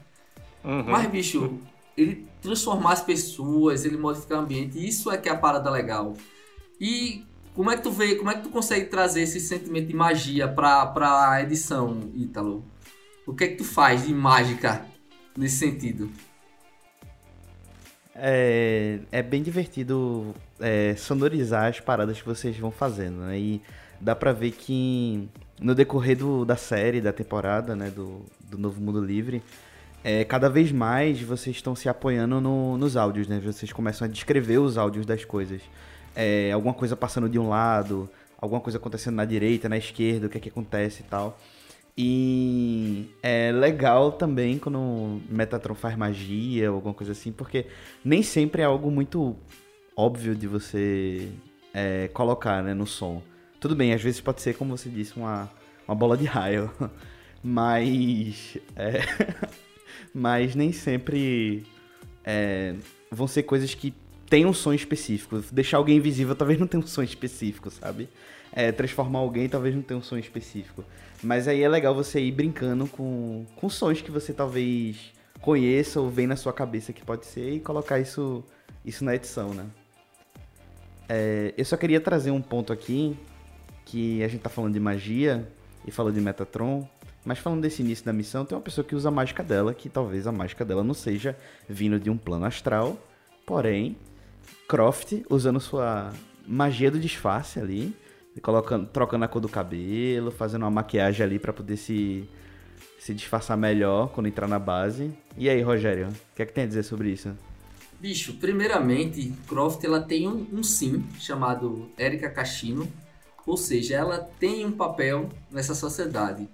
Uhum. 0.65 0.85
Mas, 0.85 1.07
bicho, 1.11 1.59
ele 1.97 2.27
transformar 2.41 2.93
as 2.93 3.03
pessoas, 3.03 3.85
ele 3.85 3.99
modificar 3.99 4.39
o 4.39 4.43
ambiente, 4.43 4.85
isso 4.85 5.11
é 5.11 5.19
que 5.19 5.29
é 5.29 5.33
a 5.33 5.37
parada 5.37 5.71
legal. 5.71 6.15
E 6.81 7.27
como 7.55 7.71
é 7.71 7.77
que 7.77 7.83
tu 7.83 7.91
vê, 7.91 8.15
como 8.15 8.31
é 8.31 8.35
que 8.35 8.43
tu 8.43 8.49
consegue 8.49 8.87
trazer 8.87 9.23
esse 9.23 9.39
sentimento 9.39 9.89
de 9.89 9.95
magia 9.95 10.49
pra, 10.49 10.87
pra 10.87 11.43
edição, 11.43 12.11
Ítalo? 12.15 12.65
O 13.27 13.35
que 13.35 13.45
é 13.45 13.49
que 13.49 13.57
tu 13.57 13.65
faz 13.65 14.07
de 14.07 14.15
mágica 14.15 14.87
nesse 15.37 15.59
sentido? 15.59 16.11
É, 18.15 19.01
é 19.13 19.23
bem 19.23 19.43
divertido 19.43 20.35
é, 20.59 20.95
sonorizar 20.97 21.67
as 21.67 21.81
paradas 21.81 22.21
que 22.21 22.27
vocês 22.27 22.57
vão 22.57 22.71
fazendo, 22.71 23.21
né? 23.21 23.39
E 23.39 23.63
dá 24.01 24.15
pra 24.15 24.33
ver 24.33 24.53
que 24.53 25.29
no 25.61 25.75
decorrer 25.75 26.17
do, 26.17 26.45
da 26.45 26.57
série, 26.57 27.01
da 27.01 27.13
temporada, 27.13 27.77
né, 27.77 27.91
do, 27.91 28.25
do 28.49 28.57
Novo 28.57 28.81
Mundo 28.81 29.05
Livre, 29.05 29.43
é, 30.03 30.25
cada 30.25 30.49
vez 30.49 30.73
mais 30.73 31.21
vocês 31.21 31.57
estão 31.57 31.77
se 31.77 31.89
apoiando 31.89 32.41
no, 32.41 32.79
nos 32.79 32.97
áudios, 32.97 33.29
né? 33.29 33.39
Vocês 33.39 33.71
começam 33.73 34.07
a 34.07 34.11
descrever 34.11 34.59
os 34.59 34.79
áudios 34.79 35.05
das 35.05 35.25
coisas. 35.25 35.61
É, 36.17 36.51
alguma 36.53 36.73
coisa 36.73 36.97
passando 36.97 37.29
de 37.29 37.39
um 37.39 37.49
lado, 37.49 38.09
alguma 38.41 38.61
coisa 38.61 38.79
acontecendo 38.79 39.17
na 39.17 39.27
direita, 39.27 39.69
na 39.69 39.77
esquerda, 39.77 40.27
o 40.27 40.31
que 40.31 40.39
é 40.39 40.41
que 40.41 40.49
acontece 40.49 41.03
e 41.03 41.05
tal. 41.05 41.39
E 41.97 43.11
é 43.23 43.53
legal 43.53 44.13
também 44.13 44.59
quando 44.59 45.21
Metatron 45.29 45.75
faz 45.75 45.97
magia 45.97 46.71
ou 46.71 46.77
alguma 46.77 46.95
coisa 46.95 47.13
assim, 47.13 47.31
porque 47.31 47.67
nem 48.03 48.23
sempre 48.23 48.63
é 48.63 48.65
algo 48.65 48.91
muito 48.91 49.37
óbvio 49.95 50.35
de 50.35 50.47
você 50.47 51.29
é, 51.75 52.09
colocar 52.09 52.63
né, 52.63 52.73
no 52.73 52.87
som. 52.87 53.23
Tudo 53.61 53.77
bem, 53.77 53.93
às 53.93 54.03
vezes 54.03 54.21
pode 54.21 54.41
ser, 54.41 54.55
como 54.55 54.77
você 54.77 54.89
disse, 54.89 55.17
uma, 55.17 55.51
uma 55.87 55.95
bola 55.95 56.17
de 56.17 56.25
raio. 56.25 56.71
Mas. 57.45 58.59
É, 58.75 59.01
mas 60.13 60.55
nem 60.55 60.73
sempre 60.73 61.65
é, 62.25 62.75
vão 63.11 63.27
ser 63.27 63.45
coisas 63.45 63.75
que 63.75 63.95
têm 64.29 64.45
um 64.45 64.53
som 64.53 64.73
específico. 64.73 65.43
Deixar 65.53 65.79
alguém 65.79 65.97
invisível 65.97 66.35
talvez 66.35 66.59
não 66.59 66.67
tenha 66.67 66.83
um 66.83 66.87
som 66.87 67.03
específico, 67.03 67.71
sabe? 67.71 68.09
É, 68.53 68.73
transformar 68.73 69.21
alguém 69.21 69.49
talvez 69.49 69.75
não 69.75 69.83
tenha 69.83 69.99
um 69.99 70.03
som 70.03 70.19
específico. 70.19 70.85
Mas 71.23 71.47
aí 71.49 71.63
é 71.63 71.69
legal 71.69 71.95
você 71.95 72.21
ir 72.21 72.33
brincando 72.33 72.87
com, 72.87 73.47
com 73.57 73.69
sons 73.69 74.01
que 74.01 74.11
você 74.11 74.33
talvez 74.33 75.13
conheça 75.41 76.01
ou 76.01 76.11
vem 76.11 76.27
na 76.27 76.37
sua 76.37 76.53
cabeça 76.53 76.93
que 76.93 77.05
pode 77.05 77.27
ser 77.27 77.55
e 77.55 77.61
colocar 77.61 77.99
isso, 77.99 78.45
isso 78.85 79.05
na 79.05 79.15
edição, 79.15 79.55
né? 79.55 79.67
É, 81.09 81.55
eu 81.57 81.65
só 81.65 81.77
queria 81.77 82.01
trazer 82.01 82.31
um 82.31 82.41
ponto 82.41 82.73
aqui 82.73 83.17
que 83.91 84.23
a 84.23 84.29
gente 84.29 84.41
tá 84.41 84.49
falando 84.49 84.73
de 84.73 84.81
magia 84.81 85.51
e 85.85 85.91
falou 85.91 86.13
de 86.13 86.21
Metatron, 86.21 86.89
mas 87.25 87.39
falando 87.39 87.61
desse 87.63 87.83
início 87.83 88.05
da 88.05 88.13
missão, 88.13 88.45
tem 88.45 88.57
uma 88.57 88.63
pessoa 88.63 88.85
que 88.85 88.95
usa 88.95 89.09
a 89.09 89.13
mágica 89.13 89.43
dela, 89.43 89.75
que 89.75 89.89
talvez 89.89 90.27
a 90.27 90.33
mágica 90.33 90.65
dela 90.65 90.85
não 90.85 90.95
seja 90.95 91.37
vindo 91.69 91.99
de 91.99 92.09
um 92.09 92.17
plano 92.17 92.45
astral, 92.45 92.97
porém, 93.45 93.97
Croft 94.69 95.25
usando 95.29 95.59
sua 95.59 96.13
magia 96.47 96.91
do 96.91 97.01
disfarce 97.01 97.59
ali, 97.59 97.95
colocando, 98.41 98.87
trocando 98.87 99.25
a 99.25 99.29
cor 99.29 99.41
do 99.41 99.49
cabelo, 99.49 100.31
fazendo 100.31 100.63
uma 100.63 100.71
maquiagem 100.71 101.27
ali 101.27 101.39
para 101.39 101.53
poder 101.53 101.77
se, 101.77 102.29
se 102.99 103.13
disfarçar 103.13 103.57
melhor 103.57 104.11
quando 104.11 104.29
entrar 104.29 104.47
na 104.47 104.59
base. 104.59 105.13
E 105.37 105.49
aí, 105.49 105.61
Rogério, 105.61 106.09
o 106.09 106.37
que 106.37 106.43
é 106.43 106.47
que 106.47 106.53
tem 106.53 106.65
a 106.65 106.67
dizer 106.67 106.85
sobre 106.85 107.11
isso? 107.11 107.37
Bicho, 108.01 108.35
primeiramente, 108.35 109.35
Croft 109.47 109.85
ela 109.85 110.01
tem 110.01 110.27
um, 110.27 110.47
um 110.53 110.63
sim 110.63 111.05
chamado 111.19 111.91
Erika 111.99 112.31
Cachino, 112.31 112.91
ou 113.47 113.57
seja, 113.57 113.97
ela 113.97 114.19
tem 114.19 114.65
um 114.67 114.73
papel 114.73 115.29
nessa 115.51 115.75
sociedade. 115.75 116.49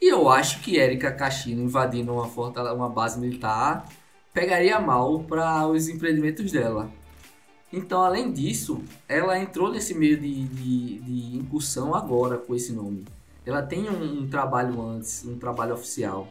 E 0.00 0.12
eu 0.12 0.28
acho 0.28 0.60
que 0.60 0.76
Erika 0.76 1.10
Cachino 1.10 1.62
invadindo 1.62 2.12
uma, 2.12 2.28
fortaleza, 2.28 2.74
uma 2.74 2.88
base 2.88 3.18
militar 3.18 3.88
pegaria 4.32 4.78
mal 4.78 5.20
para 5.20 5.66
os 5.66 5.88
empreendimentos 5.88 6.52
dela. 6.52 6.90
Então, 7.72 8.02
além 8.02 8.32
disso, 8.32 8.82
ela 9.08 9.38
entrou 9.38 9.70
nesse 9.70 9.94
meio 9.94 10.18
de, 10.18 10.44
de, 10.44 11.00
de 11.00 11.36
incursão 11.38 11.94
agora 11.94 12.36
com 12.36 12.54
esse 12.54 12.72
nome. 12.72 13.04
Ela 13.44 13.62
tem 13.62 13.88
um, 13.88 14.22
um, 14.22 14.28
trabalho 14.28 14.80
antes, 14.82 15.24
um 15.24 15.38
trabalho 15.38 15.74
oficial. 15.74 16.28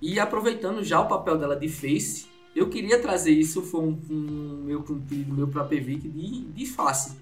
E 0.00 0.20
aproveitando 0.20 0.84
já 0.84 1.00
o 1.00 1.08
papel 1.08 1.38
dela 1.38 1.56
de 1.56 1.68
face, 1.68 2.26
eu 2.54 2.68
queria 2.68 3.00
trazer 3.00 3.32
isso, 3.32 3.62
foi 3.62 3.80
um, 3.80 3.98
um 4.10 4.62
meu 4.64 4.84
um 4.88 5.34
meu 5.34 5.48
para 5.48 5.64
PVIC 5.64 6.08
de, 6.08 6.42
de 6.42 6.66
face 6.66 7.16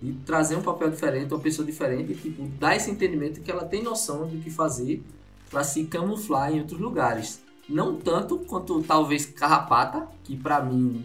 de 0.00 0.12
trazer 0.24 0.56
um 0.56 0.62
papel 0.62 0.90
diferente, 0.90 1.32
uma 1.32 1.40
pessoa 1.40 1.66
diferente, 1.66 2.14
tipo, 2.14 2.46
dar 2.58 2.74
esse 2.74 2.90
entendimento 2.90 3.40
que 3.40 3.50
ela 3.50 3.64
tem 3.64 3.82
noção 3.82 4.26
do 4.26 4.38
que 4.38 4.50
fazer 4.50 5.02
para 5.50 5.62
se 5.62 5.84
camuflar 5.84 6.52
em 6.52 6.60
outros 6.60 6.80
lugares. 6.80 7.42
Não 7.68 7.96
tanto 7.96 8.38
quanto 8.38 8.82
talvez 8.82 9.26
Carrapata, 9.26 10.08
que 10.24 10.36
para 10.36 10.62
mim 10.62 11.04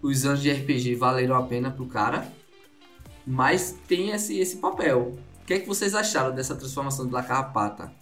os 0.00 0.24
anos 0.24 0.40
de 0.40 0.50
RPG 0.50 0.94
valeram 0.94 1.34
a 1.34 1.42
pena 1.42 1.70
pro 1.70 1.86
cara, 1.86 2.26
mas 3.26 3.76
tem 3.86 4.10
esse, 4.10 4.38
esse 4.38 4.56
papel. 4.56 5.16
O 5.42 5.46
que 5.46 5.54
é 5.54 5.58
que 5.58 5.66
vocês 5.66 5.94
acharam 5.94 6.34
dessa 6.34 6.54
transformação 6.54 7.06
da 7.08 7.22
Carrapata? 7.22 7.92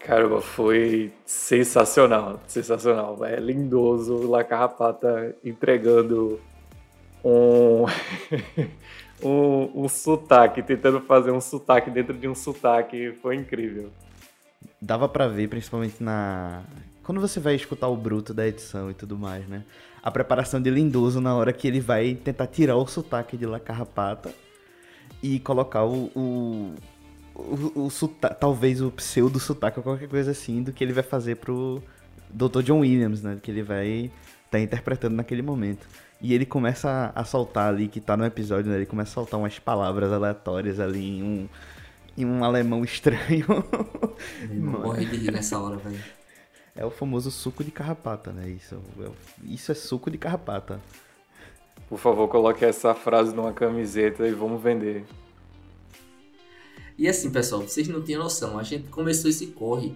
Caramba, 0.00 0.40
foi 0.40 1.12
sensacional, 1.24 2.40
sensacional. 2.46 3.24
É 3.24 3.36
lindoso 3.36 4.14
o 4.14 4.30
La 4.30 4.44
Carrapata 4.44 5.34
entregando 5.42 6.38
um, 7.24 7.86
um, 9.26 9.84
um 9.84 9.88
sotaque, 9.88 10.62
tentando 10.62 11.00
fazer 11.00 11.30
um 11.30 11.40
sotaque 11.40 11.90
dentro 11.90 12.12
de 12.14 12.28
um 12.28 12.34
sotaque, 12.34 13.12
foi 13.22 13.36
incrível. 13.36 13.90
Dava 14.80 15.08
para 15.08 15.26
ver, 15.26 15.48
principalmente 15.48 16.02
na. 16.02 16.62
Quando 17.02 17.20
você 17.20 17.40
vai 17.40 17.54
escutar 17.54 17.88
o 17.88 17.96
bruto 17.96 18.32
da 18.34 18.46
edição 18.46 18.90
e 18.90 18.94
tudo 18.94 19.16
mais, 19.16 19.46
né? 19.48 19.64
A 20.02 20.10
preparação 20.10 20.60
de 20.60 20.68
Lindoso 20.70 21.20
na 21.20 21.34
hora 21.34 21.52
que 21.52 21.66
ele 21.66 21.80
vai 21.80 22.14
tentar 22.14 22.46
tirar 22.46 22.76
o 22.76 22.86
sotaque 22.86 23.36
de 23.36 23.46
La 23.46 23.58
Carrapata 23.58 24.30
e 25.22 25.38
colocar 25.40 25.84
o, 25.84 26.10
o, 26.14 26.74
o, 27.34 27.84
o 27.86 27.90
sotaque, 27.90 28.38
talvez 28.38 28.82
o 28.82 28.90
pseudo 28.90 29.40
sotaque 29.40 29.78
ou 29.78 29.82
qualquer 29.82 30.08
coisa 30.08 30.30
assim 30.30 30.62
do 30.62 30.72
que 30.72 30.84
ele 30.84 30.92
vai 30.92 31.02
fazer 31.02 31.36
pro 31.36 31.82
Dr. 32.30 32.62
John 32.62 32.80
Williams, 32.80 33.22
né? 33.22 33.38
Que 33.42 33.50
ele 33.50 33.62
vai 33.62 33.88
estar 33.88 34.10
tá 34.50 34.60
interpretando 34.60 35.14
naquele 35.14 35.42
momento. 35.42 35.86
E 36.24 36.32
ele 36.32 36.46
começa 36.46 37.12
a 37.14 37.22
soltar 37.22 37.68
ali, 37.68 37.86
que 37.86 38.00
tá 38.00 38.16
no 38.16 38.24
episódio, 38.24 38.70
né? 38.70 38.78
Ele 38.78 38.86
começa 38.86 39.10
a 39.10 39.12
soltar 39.12 39.38
umas 39.38 39.58
palavras 39.58 40.10
aleatórias 40.10 40.80
ali 40.80 41.18
em 41.18 41.22
um, 41.22 41.48
em 42.16 42.24
um 42.24 42.42
alemão 42.42 42.82
estranho. 42.82 43.46
Morre 44.50 45.04
de 45.04 45.16
rir 45.18 45.32
nessa 45.32 45.58
hora, 45.58 45.76
velho. 45.76 46.02
É 46.74 46.82
o 46.82 46.90
famoso 46.90 47.30
suco 47.30 47.62
de 47.62 47.70
carrapata, 47.70 48.32
né? 48.32 48.48
Isso, 48.48 48.74
é 48.74 49.10
isso 49.44 49.70
é 49.70 49.74
suco 49.74 50.10
de 50.10 50.16
carrapata. 50.16 50.80
Por 51.90 51.98
favor, 51.98 52.26
coloque 52.26 52.64
essa 52.64 52.94
frase 52.94 53.34
numa 53.34 53.52
camiseta 53.52 54.26
e 54.26 54.32
vamos 54.32 54.62
vender. 54.62 55.04
E 56.96 57.06
assim, 57.06 57.30
pessoal, 57.30 57.60
vocês 57.60 57.86
não 57.86 58.00
têm 58.00 58.16
noção. 58.16 58.58
A 58.58 58.62
gente 58.62 58.88
começou 58.88 59.28
esse 59.28 59.48
corre 59.48 59.94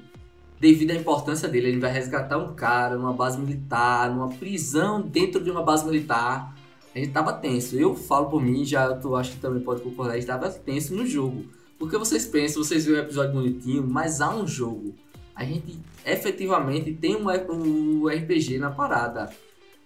devido 0.60 0.90
à 0.90 0.94
importância 0.94 1.48
dele. 1.48 1.68
Ele 1.68 1.80
vai 1.80 1.92
resgatar 1.92 2.38
um 2.38 2.54
cara 2.54 2.96
numa 2.96 3.12
base 3.12 3.38
militar, 3.38 4.10
numa 4.10 4.28
prisão 4.28 5.00
dentro 5.00 5.42
de 5.42 5.50
uma 5.50 5.62
base 5.62 5.84
militar. 5.84 6.54
A 6.94 6.98
gente 6.98 7.12
tava 7.12 7.32
tenso. 7.32 7.78
Eu 7.78 7.94
falo 7.94 8.26
por 8.26 8.42
mim, 8.42 8.64
já 8.64 8.94
tu 8.94 9.14
acho 9.14 9.32
que 9.32 9.38
também 9.38 9.62
pode 9.62 9.82
concordar, 9.82 10.14
a 10.14 10.16
gente 10.16 10.26
tava 10.26 10.50
tenso 10.50 10.94
no 10.94 11.06
jogo. 11.06 11.44
Porque 11.78 11.96
vocês 11.96 12.26
pensam, 12.26 12.62
vocês 12.62 12.84
viram 12.84 12.98
o 12.98 13.02
episódio 13.02 13.32
bonitinho, 13.32 13.86
mas 13.88 14.20
há 14.20 14.34
um 14.34 14.46
jogo. 14.46 14.94
A 15.34 15.44
gente 15.44 15.78
efetivamente 16.04 16.92
tem 16.92 17.16
um, 17.16 18.08
RPG 18.08 18.58
na 18.58 18.70
parada. 18.70 19.30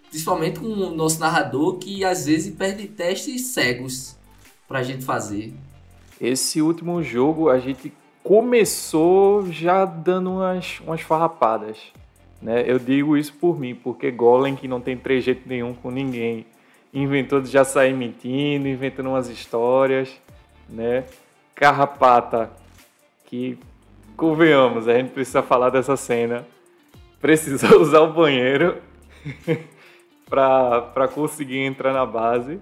Principalmente 0.09 0.61
com 0.61 0.67
o 0.67 0.95
nosso 0.95 1.21
narrador 1.21 1.79
que 1.79 2.05
às 2.05 2.25
vezes 2.26 2.55
perde 2.55 2.87
testes 2.87 3.49
cegos 3.49 4.17
pra 4.67 4.83
gente 4.83 5.05
fazer. 5.05 5.52
Esse 6.19 6.62
último 6.62 7.02
jogo 7.02 7.50
a 7.50 7.59
gente 7.59 7.93
começou 8.23 9.50
já 9.50 9.85
dando 9.85 10.31
umas, 10.31 10.81
umas 10.81 11.00
farrapadas. 11.00 11.79
Né? 12.41 12.64
Eu 12.67 12.79
digo 12.79 13.17
isso 13.17 13.33
por 13.35 13.59
mim, 13.59 13.75
porque 13.75 14.11
Golem, 14.11 14.57
que 14.57 14.67
não 14.67 14.81
tem 14.81 14.97
trejeito 14.97 15.49
nenhum 15.49 15.75
com 15.75 15.91
ninguém, 15.91 16.47
inventou 16.93 17.41
de 17.41 17.49
já 17.49 17.64
sair 17.64 17.95
mentindo, 17.95 18.69
inventando 18.69 19.09
umas 19.09 19.29
histórias, 19.29 20.21
né? 20.69 21.05
Carrapata, 21.55 22.50
que, 23.26 23.59
convenhamos, 24.17 24.88
a 24.88 24.95
gente 24.95 25.11
precisa 25.11 25.43
falar 25.43 25.71
dessa 25.71 25.97
cena, 25.97 26.45
precisou 27.21 27.79
usar 27.81 28.00
o 28.00 28.12
banheiro 28.12 28.76
para 30.29 31.09
conseguir 31.14 31.61
entrar 31.61 31.93
na 31.93 32.05
base, 32.05 32.59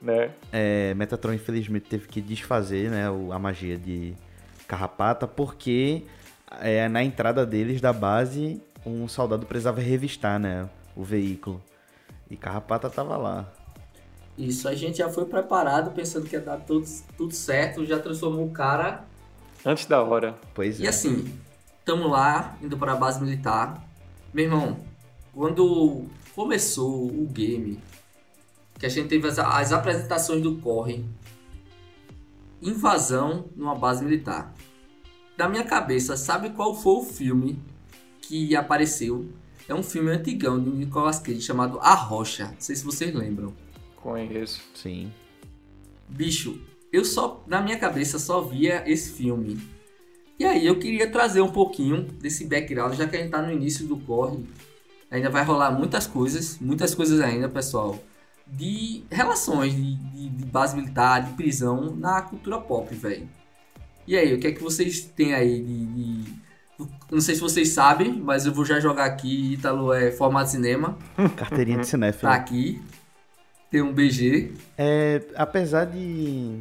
né? 0.00 0.30
É, 0.52 0.92
Metatron 0.94 1.32
infelizmente 1.32 1.86
teve 1.88 2.06
que 2.06 2.20
desfazer 2.20 2.90
né, 2.90 3.06
a 3.08 3.38
magia 3.38 3.78
de 3.78 4.14
Carrapata 4.66 5.26
porque 5.26 6.04
é, 6.60 6.88
na 6.88 7.02
entrada 7.02 7.44
deles 7.44 7.80
da 7.80 7.92
base 7.92 8.60
um 8.84 9.08
soldado 9.08 9.46
precisava 9.46 9.80
revistar 9.80 10.38
né, 10.38 10.68
o 10.94 11.02
veículo. 11.02 11.62
E 12.30 12.36
Carrapata 12.36 12.90
tava 12.90 13.16
lá. 13.16 13.52
Isso, 14.36 14.68
a 14.68 14.74
gente 14.74 14.98
já 14.98 15.08
foi 15.08 15.24
preparado 15.26 15.92
pensando 15.92 16.26
que 16.26 16.34
ia 16.34 16.40
dar 16.40 16.58
tudo, 16.58 16.86
tudo 17.16 17.32
certo, 17.32 17.84
já 17.84 17.98
transformou 17.98 18.46
o 18.46 18.50
cara. 18.50 19.04
Antes 19.64 19.86
da 19.86 20.02
hora. 20.02 20.34
Pois 20.52 20.80
E 20.80 20.86
é. 20.86 20.88
assim, 20.88 21.32
tamo 21.84 22.08
lá, 22.08 22.56
indo 22.60 22.76
para 22.76 22.92
a 22.92 22.96
base 22.96 23.22
militar. 23.22 23.82
Meu 24.32 24.44
irmão, 24.44 24.80
quando 25.32 26.04
começou 26.34 27.06
o 27.06 27.26
game, 27.30 27.80
que 28.78 28.86
a 28.86 28.88
gente 28.88 29.08
teve 29.08 29.28
as, 29.28 29.38
as 29.38 29.72
apresentações 29.72 30.42
do 30.42 30.56
Corre, 30.56 31.04
invasão 32.64 33.50
numa 33.54 33.74
base 33.74 34.02
militar. 34.02 34.54
Na 35.36 35.48
minha 35.48 35.64
cabeça, 35.64 36.16
sabe 36.16 36.50
qual 36.50 36.74
foi 36.74 36.94
o 36.94 37.02
filme 37.02 37.62
que 38.22 38.56
apareceu? 38.56 39.28
É 39.68 39.74
um 39.74 39.82
filme 39.82 40.10
antigão 40.10 40.62
de 40.62 40.70
Nicolas 40.70 41.18
Cage 41.18 41.40
chamado 41.40 41.78
A 41.80 41.94
Rocha. 41.94 42.48
Não 42.48 42.60
sei 42.60 42.74
se 42.74 42.84
vocês 42.84 43.14
lembram. 43.14 43.52
Conheço. 43.96 44.62
Sim. 44.74 45.12
Bicho, 46.08 46.60
eu 46.92 47.04
só, 47.04 47.42
na 47.46 47.60
minha 47.60 47.78
cabeça, 47.78 48.18
só 48.18 48.40
via 48.40 48.82
esse 48.86 49.12
filme. 49.12 49.60
E 50.38 50.44
aí 50.44 50.66
eu 50.66 50.78
queria 50.78 51.10
trazer 51.10 51.40
um 51.40 51.50
pouquinho 51.50 52.02
desse 52.02 52.44
background, 52.46 52.94
já 52.94 53.06
que 53.06 53.16
a 53.16 53.20
gente 53.20 53.30
tá 53.30 53.40
no 53.40 53.52
início 53.52 53.86
do 53.86 53.96
corre. 53.96 54.44
Ainda 55.10 55.30
vai 55.30 55.44
rolar 55.44 55.70
muitas 55.70 56.06
coisas, 56.06 56.58
muitas 56.58 56.94
coisas 56.94 57.20
ainda, 57.20 57.48
pessoal. 57.48 57.98
De 58.46 59.02
relações 59.10 59.74
de, 59.74 59.94
de, 59.94 60.28
de 60.28 60.44
base 60.44 60.76
militar, 60.76 61.22
de 61.22 61.32
prisão 61.32 61.94
na 61.96 62.22
cultura 62.22 62.58
pop, 62.60 62.94
velho. 62.94 63.28
E 64.06 64.16
aí, 64.16 64.34
o 64.34 64.38
que 64.38 64.46
é 64.48 64.52
que 64.52 64.62
vocês 64.62 65.00
têm 65.00 65.32
aí 65.34 65.62
de, 65.62 65.86
de- 65.86 66.32
Não 67.10 67.20
sei 67.20 67.34
se 67.34 67.40
vocês 67.40 67.70
sabem, 67.70 68.12
mas 68.12 68.44
eu 68.46 68.52
vou 68.52 68.64
já 68.64 68.78
jogar 68.78 69.06
aqui. 69.06 69.54
Ítalo 69.54 69.92
é 69.92 70.10
formato 70.12 70.50
cinema. 70.50 70.96
Carteirinha 71.36 71.78
de 71.78 71.86
cinéfilo. 71.86 72.30
Tá 72.30 72.34
aqui. 72.36 72.80
Tem 73.70 73.80
um 73.82 73.92
BG. 73.92 74.52
É, 74.78 75.22
apesar 75.34 75.86
de. 75.86 76.60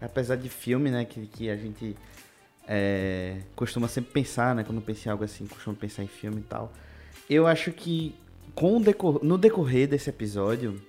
Apesar 0.00 0.36
de 0.36 0.48
filme, 0.48 0.90
né, 0.90 1.04
que, 1.04 1.26
que 1.26 1.50
a 1.50 1.56
gente 1.56 1.94
é, 2.66 3.38
costuma 3.54 3.88
sempre 3.88 4.12
pensar, 4.12 4.54
né? 4.54 4.64
Quando 4.64 4.80
pensa 4.80 5.08
em 5.08 5.12
algo 5.12 5.24
assim, 5.24 5.46
costuma 5.46 5.74
pensar 5.76 6.02
em 6.02 6.08
filme 6.08 6.38
e 6.40 6.44
tal. 6.44 6.72
Eu 7.28 7.46
acho 7.46 7.72
que 7.72 8.14
com 8.54 8.76
o 8.78 8.80
decor- 8.80 9.20
no 9.22 9.36
decorrer 9.36 9.88
desse 9.88 10.08
episódio, 10.10 10.80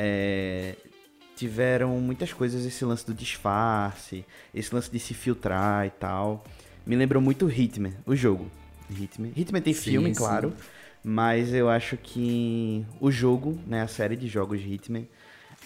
é, 0.00 0.76
tiveram 1.34 1.98
muitas 1.98 2.32
coisas, 2.32 2.64
esse 2.64 2.84
lance 2.84 3.04
do 3.04 3.12
disfarce, 3.12 4.24
esse 4.54 4.72
lance 4.72 4.88
de 4.88 5.00
se 5.00 5.12
filtrar 5.12 5.86
e 5.86 5.90
tal. 5.90 6.44
Me 6.86 6.94
lembrou 6.94 7.20
muito 7.20 7.50
Hitman, 7.50 7.92
o 8.06 8.14
jogo. 8.14 8.48
Hitman. 8.88 9.32
Hitman 9.36 9.60
tem 9.60 9.74
Sim, 9.74 9.90
filme, 9.90 10.14
sim. 10.14 10.14
claro. 10.14 10.54
Mas 11.02 11.52
eu 11.52 11.68
acho 11.68 11.96
que 11.96 12.86
o 13.00 13.10
jogo, 13.10 13.58
né, 13.66 13.82
a 13.82 13.88
série 13.88 14.14
de 14.14 14.28
jogos 14.28 14.60
de 14.60 14.72
Hitman, 14.72 15.06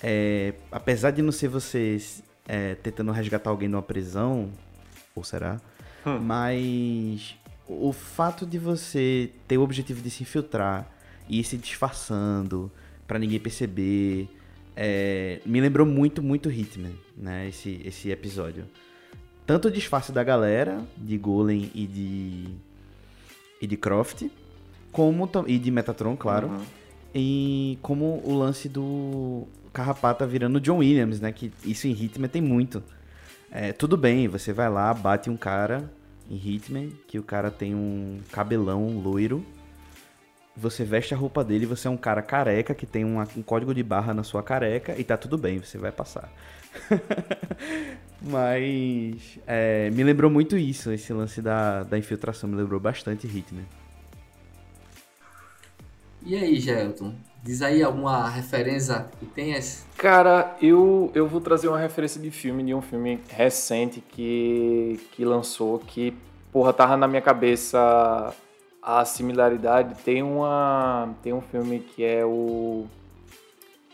é, 0.03 0.55
apesar 0.71 1.11
de 1.11 1.21
não 1.21 1.33
ser 1.33 1.49
vocês 1.49 2.23
é, 2.49 2.75
tentando 2.77 3.13
resgatar 3.13 3.51
alguém 3.51 3.69
numa 3.69 3.83
prisão, 3.83 4.51
ou 5.15 5.23
será? 5.23 5.61
Mas 6.23 7.37
o 7.69 7.93
fato 7.93 8.47
de 8.47 8.59
você 8.59 9.31
ter 9.47 9.59
o 9.59 9.63
objetivo 9.63 10.01
de 10.01 10.11
se 10.11 10.23
infiltrar 10.23 10.91
e 11.29 11.39
ir 11.39 11.45
se 11.45 11.57
disfarçando 11.57 12.71
pra 13.13 13.19
ninguém 13.19 13.39
perceber, 13.39 14.27
é, 14.75 15.43
me 15.45 15.61
lembrou 15.61 15.87
muito, 15.87 16.23
muito 16.23 16.51
Hitman, 16.51 16.95
né? 17.15 17.47
Esse, 17.47 17.79
esse 17.85 18.11
episódio. 18.11 18.65
Tanto 19.47 19.69
o 19.69 19.71
disfarce 19.71 20.11
da 20.11 20.25
galera, 20.25 20.83
de 20.97 21.19
Golem 21.19 21.71
e 21.75 21.87
de. 21.87 22.45
e 23.61 23.67
de 23.67 23.77
Croft, 23.77 24.31
como 24.91 25.29
e 25.47 25.59
de 25.59 25.71
Metatron, 25.71 26.17
claro. 26.17 26.47
Uhum. 26.49 26.63
E 27.15 27.79
como 27.83 28.23
o 28.25 28.35
lance 28.35 28.67
do 28.67 29.47
Carrapata 29.75 30.27
virando 30.27 30.59
John 30.59 30.79
Williams, 30.79 31.21
né? 31.21 31.33
Que 31.33 31.53
isso 31.67 31.87
em 31.87 31.93
Hitman 31.93 32.29
tem 32.29 32.41
muito. 32.41 32.83
É, 33.51 33.75
tudo 33.75 33.99
bem, 33.99 34.27
você 34.27 34.55
vai 34.55 34.71
lá, 34.71 34.95
bate 34.95 35.29
um 35.29 35.37
cara 35.37 35.93
em 36.31 36.37
Hitman, 36.37 36.89
que 37.07 37.19
o 37.19 37.23
cara 37.23 37.51
tem 37.51 37.75
um 37.75 38.21
cabelão 38.33 38.99
loiro. 39.05 39.45
Você 40.57 40.85
veste 40.85 41.15
a 41.15 41.17
roupa 41.17 41.43
dele, 41.43 41.65
você 41.65 41.89
é 41.89 41.91
um 41.91 41.97
cara 41.97 42.21
careca 42.21 42.75
que 42.75 42.85
tem 42.85 43.05
uma- 43.05 43.27
um 43.37 43.43
código 43.43 43.75
de 43.75 43.83
barra 43.83 44.13
na 44.13 44.23
sua 44.23 44.43
careca 44.43 44.95
e 44.99 45.03
tá 45.05 45.17
tudo 45.17 45.39
bem, 45.39 45.59
você 45.59 45.79
vai 45.79 45.91
passar. 45.91 46.31
Mas 48.21 49.39
é, 49.47 49.91
me 49.91 50.05
lembrou 50.05 50.31
muito 50.31 50.57
isso, 50.57 50.93
esse 50.93 51.13
lance 51.13 51.41
da, 51.43 51.83
da 51.83 51.99
infiltração, 51.99 52.49
me 52.49 52.57
lembrou 52.57 52.79
bastante 52.79 53.27
Hitman. 53.27 53.65
E 56.25 56.37
aí, 56.37 56.61
Gelton? 56.61 57.15
Diz 57.43 57.63
aí 57.63 57.83
alguma 57.83 58.29
referência 58.29 59.07
que 59.19 59.27
tenhas? 59.27 59.85
Cara, 59.99 60.57
eu, 60.63 61.11
eu 61.15 61.27
vou 61.27 61.41
trazer 61.41 61.67
uma 61.67 61.79
referência 61.79 62.21
de 62.21 62.31
filme, 62.31 62.63
de 62.63 62.73
um 62.73 62.81
filme 62.81 63.21
recente 63.29 64.01
que, 64.01 65.01
que 65.11 65.25
lançou, 65.25 65.81
que, 65.81 66.15
porra, 66.53 66.73
tava 66.73 66.97
na 66.97 67.09
minha 67.09 67.21
cabeça 67.23 68.33
a 68.83 69.05
similaridade. 69.05 69.95
Tem, 70.03 70.23
uma, 70.23 71.15
tem 71.23 71.33
um 71.33 71.41
filme 71.41 71.79
que 71.79 72.05
é 72.05 72.25
o 72.25 72.87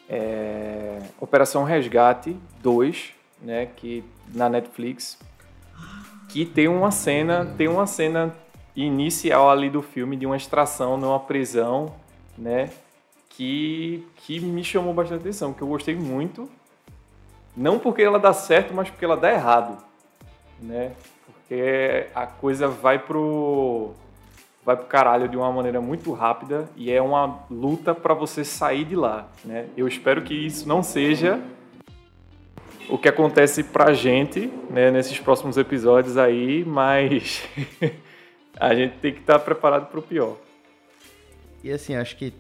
é, 0.09 0.99
Operação 1.21 1.63
Resgate 1.65 2.35
2, 2.63 3.13
né, 3.43 3.67
que, 3.77 4.03
na 4.35 4.49
Netflix, 4.49 5.19
que 6.29 6.47
tem 6.47 6.67
uma 6.67 6.91
cena, 6.91 7.45
tem 7.57 7.69
uma 7.69 7.87
cena 7.87 8.35
inicial 8.75 9.51
ali 9.51 9.69
do 9.69 9.83
filme 9.83 10.17
de 10.17 10.25
uma 10.25 10.37
extração 10.37 10.97
numa 10.97 11.21
prisão, 11.21 11.95
né, 12.37 12.71
que, 13.29 14.07
que 14.17 14.41
me 14.41 14.65
chamou 14.65 14.95
bastante 14.95 15.21
atenção, 15.21 15.53
que 15.53 15.63
eu 15.63 15.69
gostei 15.69 15.95
muito. 15.95 16.49
Não 17.57 17.79
porque 17.79 18.03
ela 18.03 18.19
dá 18.19 18.33
certo, 18.33 18.73
mas 18.73 18.89
porque 18.89 19.05
ela 19.05 19.17
dá 19.17 19.33
errado, 19.33 19.83
né? 20.61 20.93
Porque 21.27 22.07
a 22.15 22.25
coisa 22.25 22.69
vai 22.69 23.01
pro 23.01 23.95
vai 24.69 24.77
pro 24.77 24.85
caralho 24.85 25.27
de 25.31 25.35
uma 25.35 25.51
maneira 25.51 25.81
muito 25.81 26.13
rápida 26.13 26.69
e 26.77 26.93
é 26.93 27.01
uma 27.01 27.41
luta 27.51 27.95
para 27.95 28.13
você 28.13 28.45
sair 28.45 28.85
de 28.85 28.95
lá, 28.95 29.27
né? 29.43 29.65
Eu 29.75 29.89
espero 29.89 30.21
que 30.21 30.35
isso 30.35 30.69
não 30.69 30.83
seja 30.83 31.41
o 32.87 32.99
que 32.99 33.09
acontece 33.09 33.65
pra 33.65 33.95
gente, 33.95 34.53
né, 34.69 34.91
nesses 34.91 35.19
próximos 35.19 35.57
episódios 35.57 36.19
aí, 36.19 36.67
mas 36.67 37.49
a 38.61 38.75
gente 38.75 38.99
tem 38.99 39.15
que 39.15 39.21
estar 39.21 39.39
preparado 39.39 39.87
pro 39.87 40.03
pior. 40.03 40.37
E 41.65 41.73
assim, 41.73 41.97
acho 41.97 42.15
que 42.19 42.35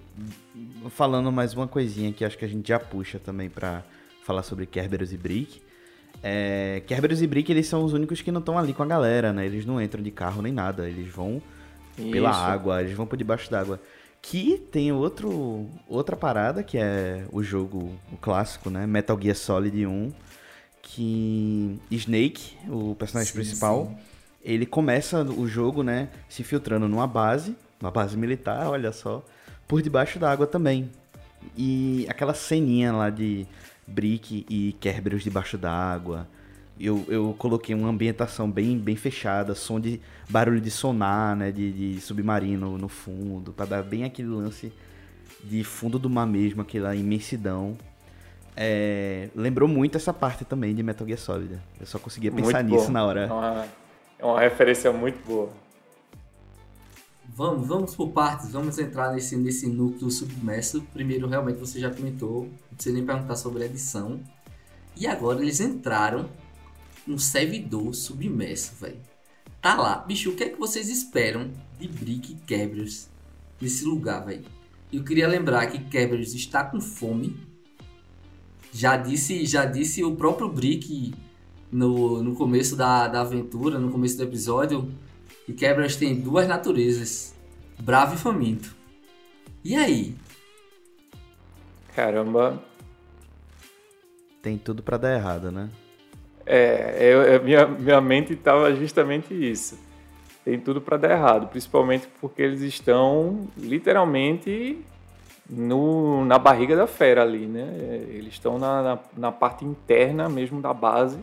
falando 0.90 1.32
mais 1.32 1.54
uma 1.54 1.66
coisinha 1.66 2.12
que 2.12 2.26
acho 2.26 2.36
que 2.36 2.44
a 2.44 2.48
gente 2.48 2.68
já 2.68 2.78
puxa 2.78 3.18
também 3.18 3.48
pra 3.48 3.82
falar 4.22 4.42
sobre 4.42 4.66
Kerberos 4.66 5.14
e 5.14 5.16
Brick. 5.16 5.62
É, 6.22 6.82
Kerberos 6.86 7.22
e 7.22 7.26
Brick, 7.26 7.50
eles 7.50 7.66
são 7.66 7.82
os 7.84 7.94
únicos 7.94 8.20
que 8.20 8.30
não 8.30 8.40
estão 8.40 8.58
ali 8.58 8.74
com 8.74 8.82
a 8.82 8.86
galera, 8.86 9.32
né? 9.32 9.46
Eles 9.46 9.64
não 9.64 9.80
entram 9.80 10.02
de 10.02 10.10
carro 10.10 10.42
nem 10.42 10.52
nada, 10.52 10.86
eles 10.86 11.10
vão 11.10 11.40
pela 12.10 12.30
Isso. 12.30 12.40
água, 12.40 12.82
eles 12.82 12.96
vão 12.96 13.06
por 13.06 13.16
debaixo 13.16 13.50
d'água. 13.50 13.80
Que 14.20 14.58
tem 14.72 14.90
outro, 14.90 15.68
outra 15.88 16.16
parada, 16.16 16.62
que 16.62 16.76
é 16.76 17.24
o 17.30 17.42
jogo, 17.42 17.92
o 18.12 18.16
clássico, 18.16 18.68
né? 18.68 18.86
Metal 18.86 19.18
Gear 19.20 19.36
Solid 19.36 19.86
1, 19.86 20.12
que 20.82 21.78
Snake, 21.90 22.56
o 22.68 22.94
personagem 22.94 23.30
Sim, 23.32 23.38
principal, 23.38 23.86
sim. 23.86 23.96
ele 24.42 24.66
começa 24.66 25.22
o 25.22 25.46
jogo, 25.46 25.82
né, 25.82 26.08
se 26.28 26.42
filtrando 26.42 26.88
numa 26.88 27.06
base, 27.06 27.54
uma 27.80 27.90
base 27.90 28.16
militar, 28.16 28.66
olha 28.66 28.90
só, 28.90 29.22
por 29.66 29.82
debaixo 29.82 30.18
da 30.18 30.30
água 30.30 30.46
também. 30.46 30.90
E 31.56 32.06
aquela 32.08 32.34
ceninha 32.34 32.92
lá 32.92 33.10
de 33.10 33.46
Brick 33.86 34.46
e 34.48 34.72
Kerberos 34.80 35.22
debaixo 35.22 35.58
d'água, 35.58 36.26
eu, 36.80 37.04
eu 37.08 37.34
coloquei 37.38 37.74
uma 37.74 37.88
ambientação 37.88 38.50
bem, 38.50 38.78
bem 38.78 38.96
fechada, 38.96 39.54
som 39.54 39.80
de 39.80 40.00
barulho 40.28 40.60
de 40.60 40.70
sonar, 40.70 41.36
né, 41.36 41.50
de, 41.50 41.94
de 41.94 42.00
submarino 42.00 42.78
no 42.78 42.88
fundo, 42.88 43.52
pra 43.52 43.66
dar 43.66 43.82
bem 43.82 44.04
aquele 44.04 44.28
lance 44.28 44.72
de 45.42 45.64
fundo 45.64 45.98
do 45.98 46.08
mar 46.08 46.26
mesmo, 46.26 46.62
aquela 46.62 46.94
imensidão. 46.94 47.76
É, 48.56 49.28
lembrou 49.36 49.68
muito 49.68 49.96
essa 49.96 50.12
parte 50.12 50.44
também 50.44 50.74
de 50.74 50.82
Metal 50.82 51.06
Gear 51.06 51.18
Solid. 51.18 51.60
Eu 51.78 51.86
só 51.86 51.98
conseguia 51.98 52.32
pensar 52.32 52.62
Muito 52.64 52.74
nisso 52.74 52.86
bom. 52.86 52.92
na 52.92 53.04
hora. 53.04 53.20
É 53.26 53.32
uma, 53.32 53.66
é 54.18 54.24
uma 54.24 54.40
referência 54.40 54.92
muito 54.92 55.24
boa. 55.24 55.50
Vamos, 57.36 57.68
vamos 57.68 57.94
por 57.94 58.08
partes, 58.08 58.50
vamos 58.50 58.76
entrar 58.80 59.12
nesse, 59.12 59.36
nesse 59.36 59.68
núcleo 59.68 60.10
submerso. 60.10 60.82
Primeiro, 60.92 61.28
realmente, 61.28 61.58
você 61.58 61.78
já 61.78 61.88
comentou, 61.88 62.46
não 62.46 62.74
precisa 62.74 62.96
nem 62.96 63.06
perguntar 63.06 63.36
sobre 63.36 63.62
a 63.62 63.66
edição. 63.66 64.18
E 64.96 65.06
agora 65.06 65.40
eles 65.40 65.60
entraram 65.60 66.28
num 67.08 67.18
servidor 67.18 67.94
submerso, 67.94 68.74
velho. 68.78 69.00
Tá 69.62 69.74
lá. 69.74 69.96
Bicho, 69.96 70.30
o 70.30 70.36
que 70.36 70.44
é 70.44 70.48
que 70.50 70.58
vocês 70.58 70.88
esperam 70.90 71.50
de 71.80 71.88
Brick 71.88 72.32
e 72.32 72.36
Kerberos 72.46 73.08
nesse 73.60 73.84
lugar, 73.84 74.26
velho? 74.26 74.44
Eu 74.92 75.02
queria 75.02 75.26
lembrar 75.26 75.66
que 75.68 75.78
Kerberos 75.78 76.34
está 76.34 76.62
com 76.62 76.80
fome. 76.80 77.34
Já 78.70 78.98
disse, 78.98 79.46
já 79.46 79.64
disse 79.64 80.04
o 80.04 80.14
próprio 80.14 80.48
Brick 80.50 81.14
no, 81.72 82.22
no 82.22 82.34
começo 82.34 82.76
da, 82.76 83.08
da 83.08 83.22
aventura, 83.22 83.78
no 83.78 83.90
começo 83.90 84.18
do 84.18 84.24
episódio, 84.24 84.92
que 85.46 85.54
Quebras 85.54 85.96
tem 85.96 86.20
duas 86.20 86.46
naturezas, 86.46 87.34
bravo 87.80 88.14
e 88.14 88.18
faminto. 88.18 88.76
E 89.64 89.74
aí? 89.74 90.14
Caramba. 91.94 92.62
Tem 94.42 94.58
tudo 94.58 94.82
para 94.82 94.98
dar 94.98 95.14
errado, 95.14 95.50
né? 95.50 95.70
É, 96.50 96.96
eu, 96.98 97.22
eu, 97.24 97.44
minha, 97.44 97.66
minha 97.66 98.00
mente 98.00 98.32
estava 98.32 98.74
justamente 98.74 99.34
isso. 99.34 99.78
Tem 100.42 100.58
tudo 100.58 100.80
para 100.80 100.96
dar 100.96 101.10
errado, 101.10 101.48
principalmente 101.48 102.08
porque 102.22 102.40
eles 102.40 102.62
estão 102.62 103.46
literalmente 103.54 104.82
no, 105.48 106.24
na 106.24 106.38
barriga 106.38 106.74
da 106.74 106.86
fera 106.86 107.20
ali, 107.20 107.44
né? 107.44 107.68
Eles 108.08 108.32
estão 108.32 108.58
na, 108.58 108.82
na, 108.82 108.98
na, 109.14 109.32
parte 109.32 109.62
interna 109.66 110.26
mesmo 110.26 110.62
da 110.62 110.72
base. 110.72 111.18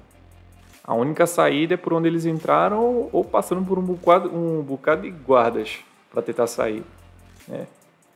A 0.84 0.94
única 0.94 1.26
saída 1.26 1.74
é 1.74 1.78
por 1.78 1.94
onde 1.94 2.08
eles 2.08 2.28
entraram 2.28 3.10
ou 3.12 3.24
passando 3.24 3.66
por 3.66 3.80
um 3.80 3.82
bocado, 3.82 4.30
um 4.32 4.62
bocado 4.62 5.02
de 5.02 5.10
guardas 5.10 5.80
para 6.12 6.22
tentar 6.22 6.46
sair. 6.46 6.84
Né? 7.48 7.66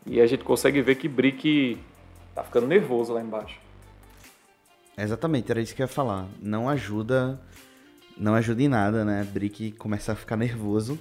E 0.05 0.21
a 0.21 0.27
gente 0.27 0.43
consegue 0.43 0.79
ver 0.79 0.93
que 0.93 1.07
Brick 1.07 1.79
tá 2.35 2.43
ficando 2.43 2.67
nervoso 2.67 3.13
lá 3.13 3.19
embaixo. 3.19 3.59
Exatamente, 5.03 5.51
era 5.51 5.62
isso 5.62 5.73
que 5.73 5.81
eu 5.81 5.85
ia 5.85 5.88
falar. 5.88 6.27
Não 6.41 6.67
ajuda, 6.67 7.39
não 8.17 8.35
ajuda 8.35 8.62
em 8.62 8.67
nada, 8.67 9.05
né? 9.05 9.23
Brick 9.23 9.71
começa 9.73 10.12
a 10.12 10.15
ficar 10.15 10.35
nervoso 10.35 10.99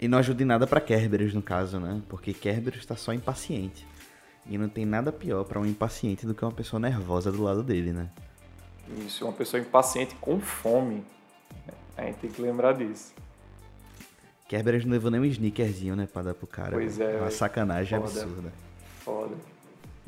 e 0.00 0.06
não 0.06 0.18
ajuda 0.18 0.42
em 0.42 0.46
nada 0.46 0.66
para 0.66 0.80
Kerberos 0.80 1.34
no 1.34 1.42
caso, 1.42 1.80
né? 1.80 2.00
Porque 2.08 2.32
Kerberos 2.32 2.80
está 2.80 2.96
só 2.96 3.12
impaciente. 3.12 3.86
E 4.46 4.56
não 4.56 4.68
tem 4.68 4.86
nada 4.86 5.12
pior 5.12 5.44
para 5.44 5.60
um 5.60 5.66
impaciente 5.66 6.26
do 6.26 6.34
que 6.34 6.44
uma 6.44 6.52
pessoa 6.52 6.80
nervosa 6.80 7.30
do 7.30 7.42
lado 7.42 7.62
dele, 7.62 7.92
né? 7.92 8.10
Isso, 9.06 9.24
uma 9.24 9.32
pessoa 9.32 9.60
impaciente 9.60 10.14
com 10.16 10.40
fome. 10.40 11.04
A 11.96 12.04
gente 12.04 12.16
tem 12.16 12.30
que 12.30 12.40
lembrar 12.40 12.72
disso. 12.72 13.12
Kerberos 14.48 14.84
não 14.84 14.92
levou 14.92 15.10
nem 15.10 15.20
um 15.20 15.24
sneakerzinho, 15.24 15.94
né, 15.94 16.08
pra 16.12 16.22
dar 16.22 16.34
pro 16.34 16.46
cara. 16.46 16.72
Pois 16.72 16.98
é. 16.98 17.18
Uma 17.18 17.30
sacanagem 17.30 17.98
foda, 18.00 18.10
absurda. 18.10 18.52
Foda. 19.00 19.34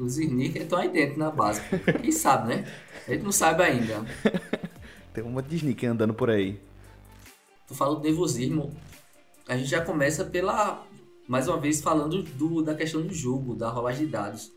Os 0.03 0.19
sneakers 0.19 0.65
estão 0.65 0.81
aí 0.81 0.88
dentro 0.88 1.19
na 1.19 1.31
base. 1.31 1.62
Quem 2.01 2.11
sabe, 2.11 2.49
né? 2.49 2.67
A 3.07 3.12
gente 3.12 3.23
não 3.23 3.31
sabe 3.31 3.62
ainda. 3.62 4.05
Tem 5.15 5.23
um 5.23 5.31
monte 5.31 5.47
de 5.47 5.57
sneaker 5.57 5.91
andando 5.91 6.12
por 6.12 6.29
aí. 6.29 6.61
Tu 7.69 7.75
fala 7.75 7.95
do 7.95 8.03
nervosismo. 8.03 8.75
A 9.49 9.57
gente 9.57 9.71
já 9.71 9.81
começa 9.81 10.25
pela. 10.25 10.85
Mais 11.29 11.47
uma 11.47 11.57
vez 11.57 11.81
falando 11.81 12.23
do, 12.23 12.62
da 12.62 12.75
questão 12.75 13.01
do 13.01 13.15
jogo, 13.15 13.55
da 13.55 13.71
rolagem 13.71 14.07
de 14.07 14.12
dados. 14.12 14.53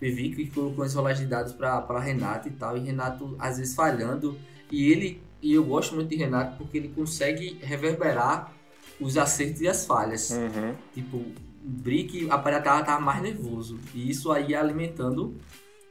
Vi 0.00 0.34
que 0.34 0.50
colocou 0.50 0.82
as 0.82 0.94
rolagens 0.94 1.20
de 1.20 1.30
dados 1.30 1.52
para 1.52 2.00
Renato 2.00 2.48
e 2.48 2.52
tal. 2.52 2.76
E 2.76 2.80
Renato 2.80 3.36
às 3.38 3.58
vezes 3.58 3.74
falhando. 3.74 4.38
E 4.72 4.90
ele. 4.90 5.20
E 5.42 5.52
eu 5.52 5.64
gosto 5.64 5.94
muito 5.94 6.08
de 6.08 6.16
Renato 6.16 6.56
porque 6.56 6.78
ele 6.78 6.88
consegue 6.88 7.58
reverberar 7.62 8.55
os 9.00 9.16
acertos 9.16 9.60
e 9.60 9.68
as 9.68 9.86
falhas. 9.86 10.30
Uhum. 10.30 10.74
Tipo, 10.94 11.16
o 11.18 11.34
Brick 11.62 12.30
aparentava 12.30 12.80
estar 12.80 13.00
mais 13.00 13.22
nervoso. 13.22 13.78
E 13.94 14.10
isso 14.10 14.32
aí 14.32 14.54
alimentando 14.54 15.36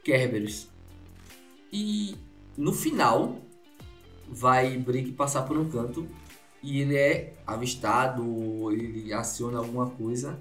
Kerberos. 0.02 0.68
E 1.72 2.16
no 2.56 2.72
final, 2.72 3.38
vai 4.28 4.76
Brick 4.76 5.12
passar 5.12 5.42
por 5.42 5.58
um 5.58 5.68
canto 5.68 6.08
e 6.62 6.80
ele 6.80 6.96
é 6.96 7.34
avistado, 7.46 8.72
ele 8.72 9.12
aciona 9.12 9.58
alguma 9.58 9.90
coisa. 9.90 10.38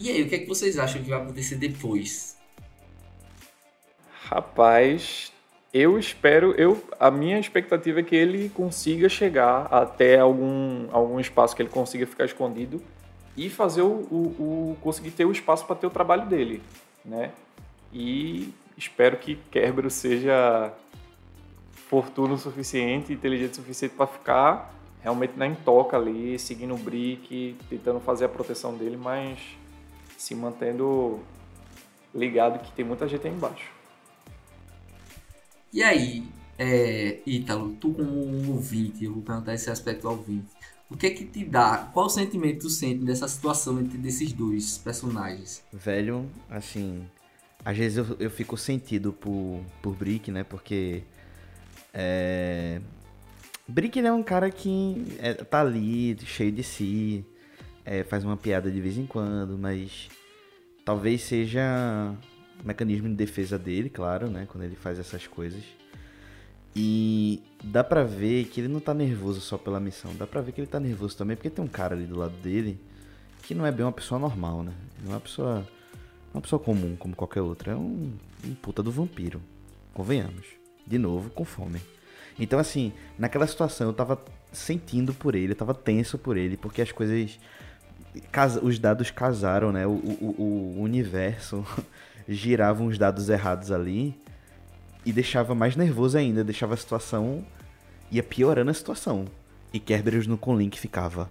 E 0.00 0.10
aí, 0.10 0.22
o 0.22 0.28
que 0.28 0.34
é 0.34 0.38
que 0.38 0.46
vocês 0.46 0.78
acham 0.78 1.02
que 1.02 1.10
vai 1.10 1.20
acontecer 1.20 1.56
depois? 1.56 2.36
Rapaz, 4.24 5.32
eu 5.74 5.98
espero, 5.98 6.52
eu, 6.52 6.80
a 7.00 7.10
minha 7.10 7.36
expectativa 7.36 7.98
é 7.98 8.02
que 8.04 8.14
ele 8.14 8.48
consiga 8.50 9.08
chegar 9.08 9.66
até 9.72 10.20
algum, 10.20 10.86
algum 10.92 11.18
espaço 11.18 11.56
que 11.56 11.62
ele 11.62 11.68
consiga 11.68 12.06
ficar 12.06 12.26
escondido 12.26 12.80
e 13.36 13.50
fazer 13.50 13.82
o, 13.82 14.06
o, 14.08 14.70
o 14.70 14.76
conseguir 14.80 15.10
ter 15.10 15.24
o 15.24 15.32
espaço 15.32 15.66
para 15.66 15.74
ter 15.74 15.88
o 15.88 15.90
trabalho 15.90 16.26
dele, 16.26 16.62
né? 17.04 17.32
E 17.92 18.54
espero 18.78 19.16
que 19.16 19.34
Kerberos 19.50 19.94
seja 19.94 20.72
fortuno 21.72 22.34
o 22.34 22.38
suficiente, 22.38 23.12
inteligente 23.12 23.54
o 23.54 23.56
suficiente 23.56 23.96
para 23.96 24.06
ficar 24.06 24.72
realmente 25.02 25.36
na 25.36 25.48
intoca 25.48 25.96
ali, 25.96 26.38
seguindo 26.38 26.74
o 26.74 26.78
Brick, 26.78 27.56
tentando 27.68 27.98
fazer 27.98 28.26
a 28.26 28.28
proteção 28.28 28.76
dele, 28.76 28.96
mas 28.96 29.40
se 30.16 30.36
mantendo 30.36 31.18
ligado 32.14 32.60
que 32.60 32.70
tem 32.70 32.84
muita 32.84 33.08
gente 33.08 33.26
aí 33.26 33.32
embaixo. 33.32 33.83
E 35.74 35.82
aí, 35.82 36.22
é, 36.56 37.18
Ítalo, 37.26 37.72
tu 37.80 37.92
como 37.92 38.24
um 38.24 38.52
ouvinte, 38.52 39.04
eu 39.04 39.12
vou 39.12 39.22
perguntar 39.24 39.54
esse 39.54 39.68
aspecto 39.68 40.06
ao 40.06 40.14
ouvinte. 40.14 40.46
O 40.88 40.96
que 40.96 41.08
é 41.08 41.10
que 41.10 41.24
te 41.24 41.44
dá? 41.44 41.90
Qual 41.92 42.08
sentimento 42.08 42.60
tu 42.60 42.70
sente 42.70 43.04
dessa 43.04 43.26
situação 43.26 43.80
entre 43.80 43.98
desses 43.98 44.32
dois 44.32 44.78
personagens? 44.78 45.64
Velho, 45.72 46.30
assim, 46.48 47.04
às 47.64 47.76
vezes 47.76 47.98
eu, 47.98 48.16
eu 48.20 48.30
fico 48.30 48.56
sentido 48.56 49.12
por, 49.12 49.62
por 49.82 49.96
Brick, 49.96 50.30
né? 50.30 50.44
Porque 50.44 51.02
é, 51.92 52.80
Brick 53.66 53.98
é 53.98 54.12
um 54.12 54.22
cara 54.22 54.52
que 54.52 55.04
é, 55.18 55.34
tá 55.34 55.60
ali, 55.60 56.16
cheio 56.24 56.52
de 56.52 56.62
si, 56.62 57.26
é, 57.84 58.04
faz 58.04 58.22
uma 58.22 58.36
piada 58.36 58.70
de 58.70 58.80
vez 58.80 58.96
em 58.96 59.06
quando, 59.06 59.58
mas 59.58 60.08
talvez 60.84 61.22
seja 61.22 62.14
mecanismo 62.62 63.08
de 63.08 63.14
defesa 63.14 63.58
dele, 63.58 63.88
claro, 63.88 64.28
né? 64.28 64.46
Quando 64.50 64.64
ele 64.64 64.76
faz 64.76 64.98
essas 64.98 65.26
coisas. 65.26 65.62
E 66.76 67.42
dá 67.62 67.84
pra 67.84 68.02
ver 68.02 68.46
que 68.46 68.60
ele 68.60 68.68
não 68.68 68.80
tá 68.80 68.92
nervoso 68.92 69.40
só 69.40 69.56
pela 69.56 69.78
missão, 69.78 70.14
dá 70.16 70.26
pra 70.26 70.40
ver 70.40 70.52
que 70.52 70.60
ele 70.60 70.66
tá 70.66 70.80
nervoso 70.80 71.16
também 71.16 71.36
porque 71.36 71.50
tem 71.50 71.64
um 71.64 71.68
cara 71.68 71.94
ali 71.94 72.04
do 72.04 72.18
lado 72.18 72.34
dele 72.38 72.80
que 73.42 73.54
não 73.54 73.64
é 73.64 73.70
bem 73.70 73.84
uma 73.84 73.92
pessoa 73.92 74.18
normal, 74.18 74.62
né? 74.62 74.72
Não 75.02 75.12
é 75.12 75.14
uma 75.14 75.20
pessoa, 75.20 75.68
uma 76.32 76.40
pessoa 76.40 76.58
comum 76.58 76.96
como 76.96 77.14
qualquer 77.14 77.42
outra, 77.42 77.72
é 77.72 77.76
um, 77.76 78.12
um 78.44 78.54
puta 78.54 78.82
do 78.82 78.90
vampiro, 78.90 79.40
convenhamos. 79.92 80.46
De 80.86 80.98
novo, 80.98 81.30
com 81.30 81.44
fome. 81.44 81.80
Então, 82.38 82.58
assim, 82.58 82.92
naquela 83.18 83.46
situação 83.46 83.86
eu 83.88 83.92
tava 83.92 84.22
sentindo 84.52 85.14
por 85.14 85.34
ele, 85.34 85.52
eu 85.52 85.56
tava 85.56 85.74
tenso 85.74 86.18
por 86.18 86.36
ele, 86.36 86.56
porque 86.56 86.82
as 86.82 86.92
coisas. 86.92 87.38
Os 88.62 88.78
dados 88.78 89.10
casaram, 89.10 89.72
né? 89.72 89.86
O, 89.86 89.90
o, 89.90 90.76
o 90.78 90.82
universo 90.82 91.66
girava 92.28 92.82
uns 92.82 92.98
dados 92.98 93.28
errados 93.28 93.70
ali 93.70 94.18
e 95.04 95.12
deixava 95.12 95.54
mais 95.54 95.76
nervoso 95.76 96.16
ainda, 96.16 96.42
deixava 96.42 96.74
a 96.74 96.76
situação. 96.76 97.44
ia 98.10 98.22
piorando 98.22 98.70
a 98.70 98.74
situação. 98.74 99.26
E 99.72 99.78
Kerberos 99.78 100.26
no 100.26 100.38
Conlink 100.38 100.78
ficava: 100.78 101.30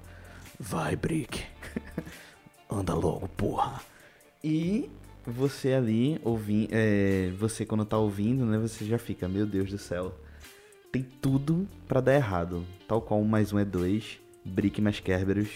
Vai, 0.59 0.95
Brick. 0.95 1.43
Anda 2.69 2.93
logo, 2.93 3.27
porra. 3.29 3.81
E 4.43 4.89
você 5.25 5.73
ali, 5.73 6.19
ouvindo. 6.23 6.69
É, 6.71 7.31
você 7.39 7.65
quando 7.65 7.85
tá 7.85 7.97
ouvindo, 7.97 8.45
né? 8.45 8.57
Você 8.57 8.85
já 8.85 8.97
fica: 8.97 9.27
Meu 9.27 9.45
Deus 9.45 9.69
do 9.69 9.77
céu. 9.77 10.13
Tem 10.91 11.01
tudo 11.01 11.67
para 11.87 12.01
dar 12.01 12.13
errado. 12.13 12.63
Tal 12.87 13.01
qual 13.01 13.19
um 13.19 13.25
mais 13.25 13.51
um 13.51 13.57
é 13.57 13.65
dois. 13.65 14.19
Brick 14.45 14.81
mais 14.81 14.99
Kerberos. 14.99 15.49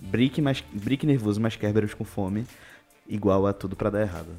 Brick, 0.00 0.40
mais, 0.40 0.64
Brick 0.72 1.06
nervoso 1.06 1.40
mais 1.40 1.56
Kerberos 1.56 1.94
com 1.94 2.04
fome. 2.04 2.46
Igual 3.06 3.46
a 3.46 3.52
tudo 3.52 3.76
para 3.76 3.90
dar 3.90 4.00
errado. 4.00 4.30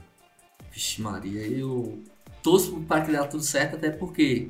Vixe 0.76 1.02
Maria, 1.02 1.42
eu 1.48 2.04
torço 2.44 2.82
para 2.82 3.06
que 3.06 3.12
dê 3.12 3.28
tudo 3.28 3.42
certo, 3.42 3.78
até 3.78 3.90
porque 3.90 4.50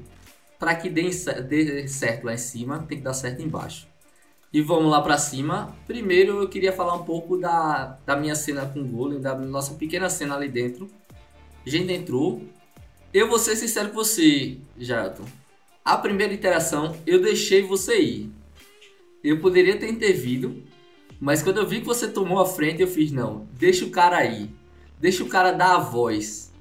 para 0.57 0.73
que 0.73 0.89
dê, 0.89 1.07
dê 1.47 1.87
certo 1.87 2.23
lá 2.23 2.33
em 2.33 2.37
cima, 2.37 2.79
tem 2.79 2.97
que 2.97 3.03
dar 3.03 3.13
certo 3.13 3.43
embaixo. 3.43 3.87
E 4.51 4.59
vamos 4.59 4.89
lá 4.89 5.01
para 5.01 5.19
cima. 5.19 5.75
Primeiro 5.85 6.41
eu 6.41 6.49
queria 6.49 6.73
falar 6.73 6.95
um 6.95 7.03
pouco 7.03 7.37
da, 7.37 7.99
da 8.05 8.15
minha 8.15 8.33
cena 8.33 8.65
com 8.65 8.79
o 8.79 8.87
Golem, 8.87 9.21
da 9.21 9.35
nossa 9.35 9.75
pequena 9.75 10.09
cena 10.09 10.35
ali 10.35 10.49
dentro. 10.49 10.89
A 11.63 11.69
gente 11.69 11.93
entrou. 11.93 12.41
Eu 13.13 13.29
vou 13.29 13.37
ser 13.37 13.55
sincero 13.55 13.89
com 13.89 13.95
você, 13.95 14.57
Jailton. 14.79 15.25
A 15.83 15.95
primeira 15.95 16.33
interação 16.33 16.97
eu 17.05 17.21
deixei 17.21 17.61
você 17.61 18.01
ir. 18.01 18.31
Eu 19.23 19.39
poderia 19.39 19.77
ter 19.77 19.89
intervido, 19.89 20.63
mas 21.19 21.43
quando 21.43 21.57
eu 21.57 21.67
vi 21.67 21.81
que 21.81 21.85
você 21.85 22.07
tomou 22.07 22.39
a 22.39 22.45
frente, 22.47 22.81
eu 22.81 22.87
fiz: 22.87 23.11
não, 23.11 23.47
deixa 23.53 23.85
o 23.85 23.91
cara 23.91 24.17
aí. 24.17 24.49
Deixa 25.05 25.23
o 25.23 25.29
cara 25.29 25.51
dar 25.51 25.75
a 25.75 25.77
voz 25.77 26.51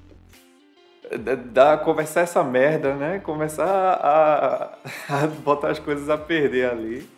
da 1.49 1.77
conversar 1.79 2.21
essa 2.21 2.43
merda, 2.43 2.93
né? 2.93 3.17
Começar 3.17 3.65
a, 3.65 4.77
a, 5.09 5.25
botar 5.43 5.71
as 5.71 5.79
coisas 5.79 6.11
a 6.11 6.15
perder 6.15 6.69
ali. 6.69 7.09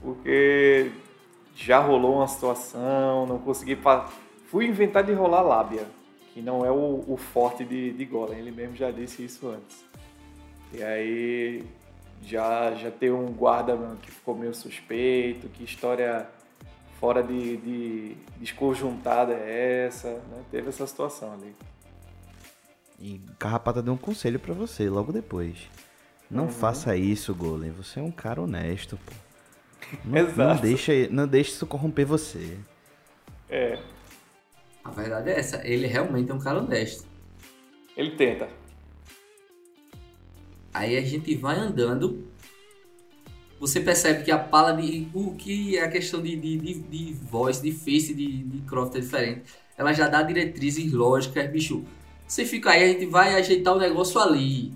Porque 0.00 0.90
já 1.54 1.78
rolou 1.78 2.16
uma 2.16 2.26
situação, 2.26 3.26
não 3.26 3.38
consegui. 3.38 3.78
Fui 4.46 4.64
inventar 4.64 5.04
de 5.04 5.12
rolar 5.12 5.42
lábia, 5.42 5.84
que 6.32 6.40
não 6.40 6.64
é 6.64 6.70
o, 6.70 7.04
o 7.06 7.18
forte 7.18 7.62
de, 7.62 7.92
de 7.92 8.06
Golem, 8.06 8.38
ele 8.38 8.50
mesmo 8.50 8.76
já 8.76 8.90
disse 8.90 9.26
isso 9.26 9.48
antes. 9.48 9.84
E 10.72 10.82
aí 10.82 11.64
já, 12.22 12.72
já 12.72 12.90
tem 12.90 13.10
um 13.10 13.26
guarda 13.26 13.78
que 14.00 14.10
ficou 14.10 14.34
meio 14.34 14.54
suspeito, 14.54 15.50
que 15.50 15.64
história 15.64 16.26
fora 16.98 17.22
de, 17.22 17.56
de 17.58 18.16
desconjuntada 18.38 19.32
é 19.32 19.86
essa, 19.86 20.08
né? 20.08 20.42
Teve 20.50 20.68
essa 20.68 20.86
situação 20.86 21.32
ali. 21.32 21.54
E 22.98 23.20
Carrapata 23.38 23.82
deu 23.82 23.92
um 23.92 23.98
conselho 23.98 24.38
para 24.38 24.54
você 24.54 24.88
logo 24.88 25.12
depois. 25.12 25.68
Não 26.30 26.44
uhum. 26.44 26.50
faça 26.50 26.96
isso, 26.96 27.34
Golem. 27.34 27.70
Você 27.72 28.00
é 28.00 28.02
um 28.02 28.10
cara 28.10 28.40
honesto, 28.40 28.98
pô. 29.04 29.12
Não, 30.04 30.18
Exato. 30.18 30.54
não 30.54 30.56
deixa, 30.56 30.92
não 31.10 31.28
deixe 31.28 31.52
isso 31.52 31.64
corromper 31.64 32.04
você. 32.04 32.58
É. 33.48 33.78
A 34.82 34.90
verdade 34.90 35.30
é 35.30 35.38
essa. 35.38 35.64
Ele 35.64 35.86
realmente 35.86 36.28
é 36.28 36.34
um 36.34 36.40
cara 36.40 36.58
honesto. 36.58 37.06
Ele 37.96 38.16
tenta. 38.16 38.48
Aí 40.74 40.96
a 40.96 41.02
gente 41.02 41.36
vai 41.36 41.56
andando. 41.56 42.26
Você 43.58 43.80
percebe 43.80 44.22
que 44.22 44.30
a 44.30 44.38
pala 44.38 44.72
de. 44.72 45.08
O 45.14 45.34
que 45.34 45.76
é 45.78 45.84
a 45.84 45.88
questão 45.88 46.20
de, 46.22 46.36
de, 46.36 46.58
de, 46.58 46.74
de 46.74 47.12
voz, 47.14 47.60
de 47.60 47.72
face 47.72 48.14
de, 48.14 48.42
de 48.42 48.58
Croft 48.62 48.94
é 48.96 49.00
diferente. 49.00 49.42
Ela 49.76 49.92
já 49.92 50.08
dá 50.08 50.22
diretrizes 50.22 50.92
lógicas, 50.92 51.50
bicho. 51.50 51.84
Você 52.26 52.44
fica 52.44 52.70
aí, 52.70 52.84
a 52.84 52.88
gente 52.88 53.06
vai 53.06 53.34
ajeitar 53.34 53.74
o 53.74 53.78
negócio 53.78 54.20
ali. 54.20 54.72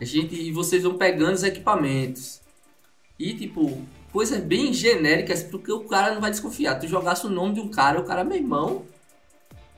A 0.00 0.04
gente, 0.04 0.34
e 0.34 0.52
vocês 0.52 0.82
vão 0.82 0.96
pegando 0.96 1.34
os 1.34 1.42
equipamentos. 1.42 2.40
E 3.18 3.32
tipo, 3.34 3.80
coisas 4.12 4.40
bem 4.40 4.72
genéricas, 4.72 5.42
porque 5.42 5.72
o 5.72 5.84
cara 5.84 6.14
não 6.14 6.20
vai 6.20 6.30
desconfiar. 6.30 6.78
Tu 6.78 6.86
jogasse 6.86 7.26
o 7.26 7.30
nome 7.30 7.54
de 7.54 7.60
um 7.60 7.68
cara, 7.68 8.00
o 8.00 8.04
cara, 8.04 8.22
meu 8.22 8.36
irmão, 8.36 8.84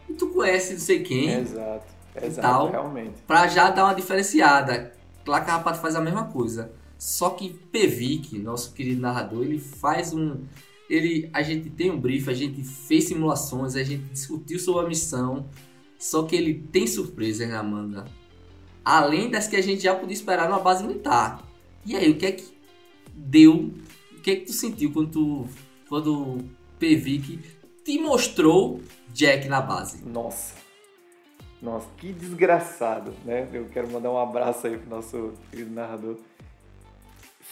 e 0.08 0.14
tu 0.14 0.28
conhece 0.28 0.74
não 0.74 0.80
sei 0.80 1.02
quem. 1.02 1.30
Exato, 1.32 1.86
exato, 2.22 2.40
tal, 2.40 2.70
realmente. 2.70 3.14
Pra 3.26 3.46
já 3.46 3.70
dar 3.70 3.84
uma 3.84 3.94
diferenciada. 3.94 4.92
Lá 5.26 5.40
Carrapato 5.40 5.80
faz 5.80 5.96
a 5.96 6.00
mesma 6.00 6.26
coisa. 6.26 6.70
Só 6.98 7.30
que 7.30 7.50
Pevic, 7.70 8.38
nosso 8.38 8.72
querido 8.72 9.00
narrador, 9.00 9.44
ele 9.44 9.58
faz 9.58 10.12
um. 10.12 10.44
Ele, 10.88 11.28
a 11.32 11.42
gente 11.42 11.68
tem 11.70 11.90
um 11.90 12.00
brief, 12.00 12.28
a 12.28 12.34
gente 12.34 12.62
fez 12.62 13.08
simulações, 13.08 13.74
a 13.74 13.82
gente 13.82 14.04
discutiu 14.04 14.58
sobre 14.58 14.86
a 14.86 14.88
missão. 14.88 15.48
Só 15.98 16.22
que 16.22 16.36
ele 16.36 16.54
tem 16.70 16.86
surpresas 16.86 17.48
na 17.48 17.62
manga. 17.62 18.04
Além 18.84 19.30
das 19.30 19.48
que 19.48 19.56
a 19.56 19.62
gente 19.62 19.82
já 19.82 19.94
podia 19.94 20.14
esperar 20.14 20.48
numa 20.48 20.60
base 20.60 20.84
militar. 20.84 21.42
E 21.84 21.96
aí, 21.96 22.10
o 22.10 22.16
que 22.16 22.26
é 22.26 22.32
que 22.32 22.44
deu 23.14 23.72
que 24.26 24.36
que 24.36 24.46
tu 24.46 24.52
sentiu 24.52 24.92
quando 24.92 25.10
tu, 25.12 25.46
quando 25.88 26.20
o 26.20 26.44
Pevic 26.80 27.38
te 27.84 27.96
mostrou 28.00 28.80
Jack 29.12 29.46
na 29.46 29.60
base? 29.60 30.04
Nossa. 30.04 30.56
Nossa, 31.62 31.86
que 31.96 32.12
desgraçado, 32.12 33.14
né? 33.24 33.48
Eu 33.52 33.66
quero 33.66 33.88
mandar 33.88 34.10
um 34.10 34.18
abraço 34.18 34.66
aí 34.66 34.76
pro 34.76 34.90
nosso 34.90 35.32
querido 35.48 35.70
narrador. 35.70 36.16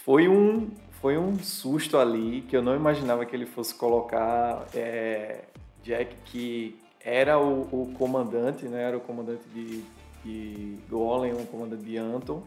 Foi 0.03 0.27
um, 0.27 0.69
foi 1.01 1.17
um 1.17 1.39
susto 1.39 1.97
ali 1.97 2.41
que 2.41 2.55
eu 2.55 2.61
não 2.61 2.75
imaginava 2.75 3.25
que 3.25 3.35
ele 3.35 3.45
fosse 3.45 3.73
colocar 3.73 4.67
é, 4.73 5.45
Jack, 5.83 6.15
que 6.25 6.79
era 6.99 7.39
o, 7.39 7.61
o, 7.71 7.93
comandante, 7.97 8.65
né? 8.65 8.83
Era 8.83 8.97
o 8.97 9.01
comandante 9.01 9.43
de, 9.53 9.83
de 10.23 10.77
Golem, 10.89 11.33
o 11.33 11.45
comandante 11.45 11.83
de 11.83 11.97
Anton, 11.97 12.43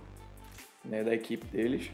né? 0.84 1.02
Da 1.02 1.14
equipe 1.14 1.46
deles 1.46 1.90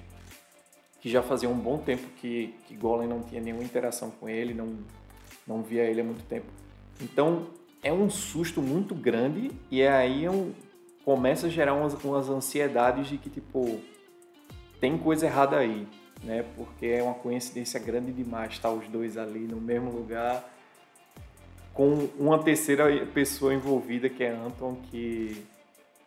que 1.04 1.10
já 1.10 1.22
fazia 1.22 1.50
um 1.50 1.58
bom 1.58 1.76
tempo 1.76 2.02
que, 2.18 2.54
que 2.66 2.74
Golem 2.74 3.06
não 3.06 3.20
tinha 3.20 3.38
nenhuma 3.38 3.62
interação 3.62 4.10
com 4.10 4.26
ele, 4.26 4.54
não, 4.54 4.78
não 5.46 5.62
via 5.62 5.82
ele 5.82 6.00
há 6.00 6.04
muito 6.04 6.24
tempo. 6.24 6.46
Então 6.98 7.48
é 7.82 7.92
um 7.92 8.08
susto 8.08 8.62
muito 8.62 8.94
grande 8.94 9.50
e 9.70 9.82
é 9.82 9.92
aí 9.92 10.26
um, 10.26 10.54
começa 11.04 11.46
a 11.46 11.50
gerar 11.50 11.74
umas, 11.74 11.92
umas 12.02 12.30
ansiedades 12.30 13.06
de 13.06 13.18
que 13.18 13.28
tipo 13.28 13.82
tem 14.84 14.98
coisa 14.98 15.24
errada 15.24 15.56
aí, 15.56 15.88
né? 16.22 16.44
Porque 16.54 16.84
é 16.84 17.02
uma 17.02 17.14
coincidência 17.14 17.80
grande 17.80 18.12
demais 18.12 18.52
estar 18.52 18.70
os 18.70 18.86
dois 18.86 19.16
ali 19.16 19.38
no 19.38 19.58
mesmo 19.58 19.90
lugar 19.90 20.46
com 21.72 22.10
uma 22.18 22.38
terceira 22.38 22.84
pessoa 23.06 23.54
envolvida 23.54 24.10
que 24.10 24.22
é 24.22 24.30
Anton 24.30 24.76
que 24.90 25.42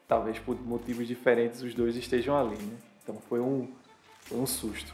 talvez 0.07 0.37
por 0.37 0.55
motivos 0.61 1.07
diferentes 1.07 1.63
os 1.63 1.73
dois 1.73 1.95
estejam 1.95 2.37
ali, 2.37 2.55
né? 2.55 2.77
Então 3.01 3.17
foi 3.27 3.39
um 3.39 3.67
foi 4.21 4.37
um 4.37 4.45
susto. 4.45 4.93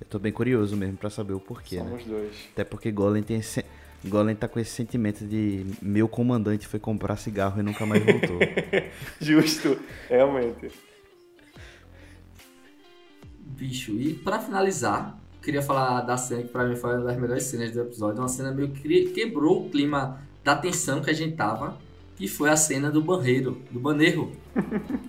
Eu 0.00 0.06
tô 0.06 0.20
bem 0.20 0.30
curioso 0.30 0.76
mesmo 0.76 0.96
para 0.96 1.10
saber 1.10 1.32
o 1.32 1.40
porquê, 1.40 1.78
né? 1.78 1.88
Somos 1.90 2.06
né? 2.06 2.18
dois. 2.18 2.36
Até 2.52 2.62
porque 2.62 2.92
Golem 2.92 3.24
tem 3.24 3.38
esse... 3.38 3.64
Golem 4.04 4.36
tá 4.36 4.46
com 4.46 4.60
esse 4.60 4.70
sentimento 4.70 5.26
de 5.26 5.66
meu 5.82 6.08
comandante 6.08 6.68
foi 6.68 6.78
comprar 6.78 7.16
cigarro 7.16 7.58
e 7.58 7.64
nunca 7.64 7.84
mais 7.84 8.00
voltou. 8.04 8.38
Justo, 9.20 9.76
realmente. 10.08 10.70
Bicho, 13.60 13.92
e 13.92 14.14
para 14.14 14.38
finalizar, 14.38 15.18
queria 15.42 15.60
falar 15.60 16.00
da 16.00 16.16
cena 16.16 16.42
que 16.42 16.48
pra 16.48 16.64
mim 16.64 16.76
foi 16.76 16.96
uma 16.96 17.04
das 17.04 17.18
melhores 17.18 17.44
cenas 17.44 17.70
do 17.70 17.82
episódio. 17.82 18.18
Uma 18.18 18.28
cena 18.28 18.50
meio 18.50 18.70
que 18.70 19.10
quebrou 19.10 19.66
o 19.66 19.70
clima 19.70 20.18
da 20.42 20.56
tensão 20.56 21.02
que 21.02 21.10
a 21.10 21.12
gente 21.12 21.36
tava, 21.36 21.76
que 22.16 22.26
foi 22.26 22.48
a 22.48 22.56
cena 22.56 22.90
do 22.90 23.02
banheiro, 23.02 23.60
do 23.70 23.78
baneiro 23.78 24.32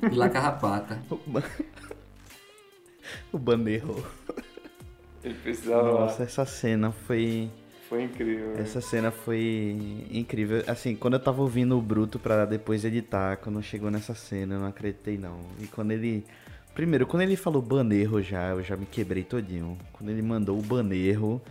de 0.09 0.17
La 0.17 0.27
Carrapata. 0.27 1.01
o 3.31 3.37
Baneiro. 3.37 4.03
Ele 5.23 5.35
precisava. 5.35 6.01
Nossa, 6.01 6.23
essa 6.23 6.45
cena 6.45 6.91
foi. 6.91 7.49
Foi 7.87 8.03
incrível. 8.03 8.55
Essa 8.57 8.81
cena 8.81 9.11
foi 9.11 10.07
incrível. 10.11 10.61
Assim, 10.67 10.93
quando 10.93 11.13
eu 11.13 11.21
tava 11.21 11.41
ouvindo 11.41 11.77
o 11.77 11.81
Bruto 11.81 12.19
pra 12.19 12.45
depois 12.45 12.83
editar, 12.83 13.37
quando 13.37 13.63
chegou 13.63 13.89
nessa 13.89 14.13
cena, 14.13 14.55
eu 14.55 14.59
não 14.59 14.67
acreditei 14.67 15.17
não. 15.17 15.39
E 15.57 15.67
quando 15.67 15.91
ele. 15.91 16.25
Primeiro, 16.73 17.05
quando 17.05 17.23
ele 17.23 17.35
falou 17.35 17.61
banerro 17.61 18.21
já, 18.21 18.49
eu 18.49 18.63
já 18.63 18.77
me 18.77 18.85
quebrei 18.85 19.23
todinho. 19.23 19.77
Quando 19.91 20.09
ele 20.09 20.21
mandou 20.21 20.57
o 20.57 20.61
banerro, 20.61 21.41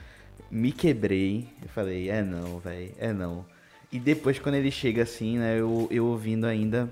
me 0.50 0.72
quebrei. 0.72 1.46
Eu 1.62 1.68
falei, 1.68 2.09
é 2.09 2.22
não, 2.22 2.59
velho, 2.59 2.92
é 2.98 3.12
não. 3.12 3.44
E 3.92 3.98
depois, 3.98 4.38
quando 4.38 4.54
ele 4.54 4.70
chega 4.70 5.02
assim, 5.02 5.38
né, 5.38 5.59
eu, 5.59 5.88
eu 5.90 6.06
ouvindo 6.06 6.46
ainda 6.46 6.90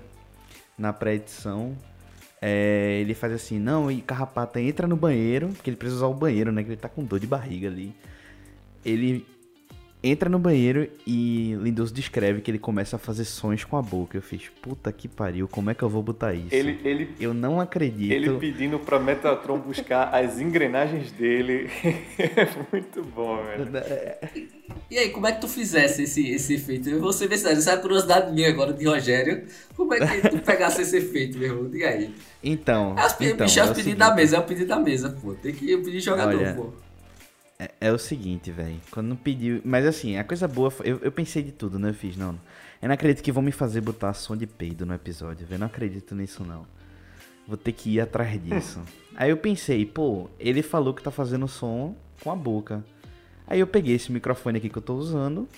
na 0.77 0.93
pré-edição, 0.93 1.75
é, 2.41 2.99
ele 3.01 3.13
faz 3.13 3.33
assim, 3.33 3.59
não, 3.59 3.91
e 3.91 4.01
Carrapata 4.01 4.61
entra 4.61 4.87
no 4.87 4.95
banheiro, 4.95 5.49
porque 5.49 5.69
ele 5.69 5.77
precisa 5.77 5.97
usar 5.97 6.07
o 6.07 6.13
banheiro, 6.13 6.51
né? 6.51 6.63
Que 6.63 6.69
ele 6.69 6.77
tá 6.77 6.89
com 6.89 7.03
dor 7.03 7.19
de 7.19 7.27
barriga 7.27 7.67
ali. 7.67 7.95
Ele 8.85 9.25
entra 10.01 10.29
no 10.29 10.39
banheiro 10.39 10.87
e 11.05 11.57
Lindoso 11.61 11.93
descreve 11.93 12.41
que 12.41 12.49
ele 12.49 12.59
começa 12.59 12.95
a 12.95 12.99
fazer 12.99 13.25
sons 13.25 13.63
com 13.63 13.75
a 13.75 13.81
boca. 13.81 14.17
Eu 14.17 14.21
fiz, 14.21 14.49
puta 14.61 14.91
que 14.91 15.07
pariu, 15.07 15.47
como 15.47 15.69
é 15.69 15.73
que 15.73 15.83
eu 15.83 15.89
vou 15.89 16.01
botar 16.01 16.33
isso? 16.33 16.53
Ele, 16.53 16.79
ele, 16.83 17.09
eu 17.19 17.33
não 17.33 17.59
acredito. 17.59 18.11
Ele 18.11 18.37
pedindo 18.37 18.79
pra 18.79 18.99
Metatron 18.99 19.59
buscar 19.59 20.13
as 20.15 20.39
engrenagens 20.39 21.11
dele. 21.11 21.69
é 22.17 22.47
muito 22.71 23.03
bom, 23.03 23.37
velho. 23.43 23.69
E 24.89 24.97
aí, 24.97 25.09
como 25.09 25.27
é 25.27 25.33
que 25.33 25.41
tu 25.41 25.47
fizesse 25.47 26.03
esse, 26.03 26.29
esse 26.29 26.55
efeito? 26.55 26.89
Eu 26.89 27.01
vou 27.01 27.11
ser 27.11 27.27
verdade, 27.27 27.59
essa 27.59 27.71
é 27.71 27.73
a 27.73 27.77
curiosidade 27.77 28.31
minha 28.31 28.49
agora 28.49 28.73
de 28.73 28.85
Rogério. 28.85 29.43
Como 29.75 29.93
é 29.93 29.99
que 29.99 30.29
tu 30.29 30.39
pegasse 30.43 30.81
esse 30.81 30.97
efeito, 30.97 31.37
meu 31.37 31.49
irmão? 31.49 31.69
Diga 31.69 31.89
aí. 31.89 32.13
Então. 32.43 32.95
É, 32.97 33.25
então, 33.25 33.45
bicho, 33.45 33.59
é 33.59 33.65
o 33.65 33.75
pedido 33.75 33.97
da 33.97 34.15
mesa, 34.15 34.37
é 34.37 34.39
o 34.39 34.43
pedido 34.43 34.67
da 34.67 34.79
mesa, 34.79 35.09
pô. 35.21 35.33
Tem 35.33 35.53
que 35.53 35.77
pedir 35.77 35.99
jogador, 35.99 36.37
Olha, 36.37 36.53
pô. 36.53 36.71
É, 37.59 37.71
é, 37.81 37.91
o 37.91 37.99
seguinte, 37.99 38.49
velho. 38.51 38.79
Quando 38.89 39.07
não 39.07 39.17
pediu. 39.17 39.61
Mas 39.65 39.85
assim, 39.85 40.17
a 40.17 40.23
coisa 40.23 40.47
boa. 40.47 40.71
Foi, 40.71 40.87
eu, 40.87 40.99
eu 41.01 41.11
pensei 41.11 41.43
de 41.43 41.51
tudo, 41.51 41.77
né? 41.77 41.89
Eu 41.89 41.93
fiz, 41.93 42.15
não. 42.15 42.39
Eu 42.81 42.87
não 42.87 42.93
acredito 42.93 43.21
que 43.21 43.31
vão 43.31 43.43
me 43.43 43.51
fazer 43.51 43.81
botar 43.81 44.13
som 44.13 44.37
de 44.37 44.47
peido 44.47 44.85
no 44.85 44.93
episódio, 44.93 45.45
velho. 45.45 45.59
Não 45.59 45.67
acredito 45.67 46.15
nisso, 46.15 46.43
não. 46.45 46.65
Vou 47.45 47.57
ter 47.57 47.73
que 47.73 47.95
ir 47.95 47.99
atrás 47.99 48.41
disso. 48.41 48.81
Aí 49.13 49.29
eu 49.29 49.37
pensei, 49.37 49.85
pô, 49.85 50.29
ele 50.39 50.61
falou 50.61 50.93
que 50.93 51.03
tá 51.03 51.11
fazendo 51.11 51.47
som 51.47 51.93
com 52.23 52.31
a 52.31 52.35
boca. 52.35 52.85
Aí 53.45 53.59
eu 53.59 53.67
peguei 53.67 53.95
esse 53.95 54.11
microfone 54.11 54.59
aqui 54.59 54.69
que 54.69 54.77
eu 54.77 54.81
tô 54.81 54.95
usando 54.95 55.49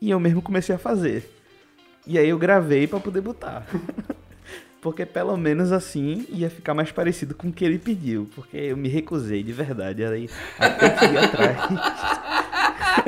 e 0.00 0.10
eu 0.10 0.20
mesmo 0.20 0.40
comecei 0.40 0.74
a 0.74 0.78
fazer. 0.78 1.34
E 2.06 2.18
aí 2.18 2.28
eu 2.28 2.38
gravei 2.38 2.86
para 2.86 3.00
poder 3.00 3.22
botar. 3.22 3.66
porque 4.80 5.04
pelo 5.04 5.36
menos 5.36 5.72
assim 5.72 6.26
ia 6.28 6.48
ficar 6.48 6.74
mais 6.74 6.92
parecido 6.92 7.34
com 7.34 7.48
o 7.48 7.52
que 7.52 7.64
ele 7.64 7.78
pediu. 7.78 8.28
Porque 8.34 8.56
eu 8.56 8.76
me 8.76 8.88
recusei 8.88 9.42
de 9.42 9.52
verdade. 9.52 10.04
Aí 10.04 10.28
até 10.58 10.90
que 10.90 11.04
ir 11.04 11.18
atrás. 11.18 11.56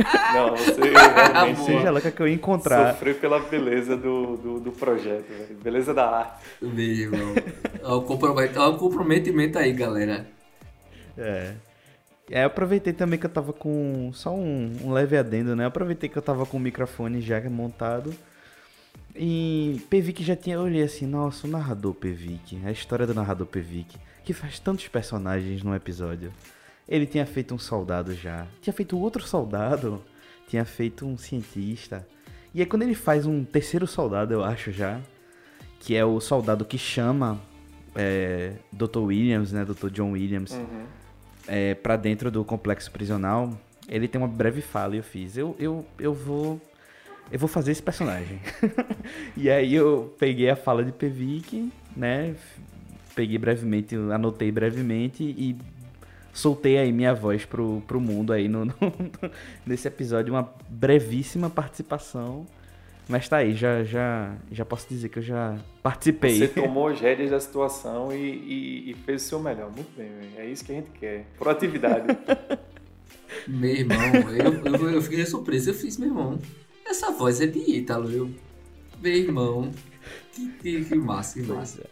Não, 0.35 0.57
você 0.57 0.81
realmente. 1.33 1.65
Seja 1.65 1.91
lá 1.91 2.01
que 2.01 2.21
eu 2.21 2.29
encontrar. 2.29 2.93
Sofreu 2.95 3.15
pela 3.17 3.41
beleza 3.41 3.97
do, 3.97 4.37
do, 4.37 4.61
do 4.61 4.73
projeto, 4.73 5.29
velho. 5.29 5.59
Beleza 5.63 5.93
da 5.93 6.09
arte. 6.09 6.45
Meu 6.63 6.85
irmão. 6.85 7.35
Olha 7.83 8.69
o 8.69 8.79
comprometimento 8.79 9.59
aí, 9.59 9.73
galera. 9.73 10.27
É. 11.17 11.55
É, 12.31 12.43
eu 12.43 12.47
aproveitei 12.47 12.93
também 12.93 13.19
que 13.19 13.27
eu 13.27 13.31
tava 13.31 13.53
com. 13.53 14.11
Só 14.15 14.33
um, 14.33 14.73
um 14.85 14.93
leve 14.93 15.17
adendo, 15.17 15.57
né? 15.57 15.65
Eu 15.65 15.69
aproveitei 15.69 16.09
que 16.09 16.17
eu 16.17 16.23
tava 16.23 16.47
com 16.47 16.57
o 16.57 16.61
microfone 16.61 17.21
já 17.21 17.41
montado. 17.51 18.15
E 19.15 19.81
Pevic 19.91 20.23
já 20.23 20.37
tinha. 20.37 20.57
Eu 20.57 20.63
olhei 20.63 20.83
assim, 20.83 21.07
nossa, 21.07 21.47
o 21.47 21.51
narrador 21.51 21.95
Pevic, 21.95 22.61
a 22.65 22.71
história 22.71 23.07
do 23.07 23.15
narrador 23.15 23.47
Pevic, 23.47 23.99
que 24.25 24.33
faz 24.33 24.59
tantos 24.59 24.89
personagens 24.89 25.63
num 25.63 25.75
episódio. 25.75 26.33
Ele 26.89 27.07
tinha 27.07 27.27
feito 27.27 27.55
um 27.55 27.59
soldado 27.59 28.15
já, 28.15 28.47
tinha 28.61 28.73
feito 28.73 28.99
outro 28.99 29.23
soldado, 29.23 30.03
tinha 30.49 30.65
feito 30.65 31.07
um 31.07 31.17
cientista. 31.17 32.07
E 32.53 32.61
aí 32.61 32.67
quando 32.67 32.83
ele 32.83 32.95
faz 32.95 33.27
um 33.27 33.45
terceiro 33.45 33.87
soldado, 33.87 34.35
eu 34.35 34.43
acho 34.45 34.73
já, 34.73 35.01
que 35.79 35.95
é 35.95 36.05
o 36.05 36.19
soldado 36.21 36.65
que 36.65 36.79
chama 36.79 37.41
é, 37.95 38.55
Dr. 38.73 38.99
Williams, 38.99 39.53
né, 39.53 39.65
Dr. 39.65 39.89
John 39.91 40.13
Williams. 40.13 40.53
Uhum 40.53 41.01
é, 41.51 41.75
para 41.75 41.97
dentro 41.97 42.31
do 42.31 42.45
complexo 42.45 42.91
prisional, 42.91 43.51
ele 43.89 44.07
tem 44.07 44.21
uma 44.21 44.29
breve 44.29 44.61
fala 44.61 44.95
e 44.95 44.99
eu 44.99 45.03
fiz. 45.03 45.37
Eu, 45.37 45.57
eu, 45.59 45.85
eu 45.99 46.15
vou. 46.15 46.61
Eu 47.31 47.39
vou 47.39 47.49
fazer 47.49 47.73
esse 47.73 47.83
personagem. 47.83 48.41
e 49.37 49.49
aí 49.51 49.75
eu 49.75 50.15
peguei 50.19 50.51
a 50.51 50.57
fala 50.57 50.85
de 50.85 50.93
Pevic, 50.93 51.71
né? 51.97 52.35
Peguei 53.15 53.39
brevemente, 53.39 53.95
anotei 53.95 54.51
brevemente 54.51 55.23
e 55.23 55.57
soltei 56.33 56.79
aí 56.79 56.93
minha 56.93 57.15
voz 57.15 57.45
pro, 57.45 57.83
pro 57.87 58.01
mundo 58.01 58.33
aí 58.33 58.49
no, 58.49 58.65
no 58.67 58.75
nesse 59.65 59.87
episódio, 59.87 60.35
uma 60.35 60.53
brevíssima 60.69 61.49
participação. 61.49 62.47
Mas 63.09 63.29
tá 63.29 63.39
aí, 63.39 63.55
já, 63.55 63.83
já, 63.83 64.37
já 64.53 64.65
posso 64.65 64.89
dizer 64.89 65.09
que 65.09 65.19
eu 65.19 65.23
já 65.23 65.59
participei. 65.83 66.39
Você 66.39 66.47
tomou 66.63 66.87
as 66.87 67.01
rédeas 67.01 67.31
da 67.31 67.41
situação 67.41 68.13
e, 68.13 68.17
e, 68.17 68.91
e, 68.91 68.95
fez 68.95 69.25
o 69.25 69.29
seu 69.29 69.41
melhor. 69.41 69.71
Muito 69.71 69.91
bem, 69.97 70.09
é 70.37 70.47
isso 70.47 70.65
que 70.65 70.71
a 70.71 70.77
gente 70.77 70.91
quer. 70.93 71.27
Proatividade. 71.37 72.17
meu 73.49 73.71
irmão, 73.71 73.97
eu, 74.31 74.65
eu, 74.65 74.91
eu, 74.91 75.03
fiquei 75.03 75.27
surpreso. 75.27 75.71
Eu 75.71 75.75
fiz, 75.75 75.99
meu 75.99 76.09
irmão, 76.09 76.39
essa 76.91 77.11
voz 77.11 77.41
é 77.41 77.47
de 77.47 77.59
Ítalo, 77.59 78.11
eu. 78.11 78.31
Meu 79.01 79.15
irmão, 79.15 79.73
que, 80.35 80.49
que, 80.59 80.85
que 80.85 80.95
massa, 80.95 81.41
que 81.41 81.47
massa. 81.47 81.83
É. 81.83 81.87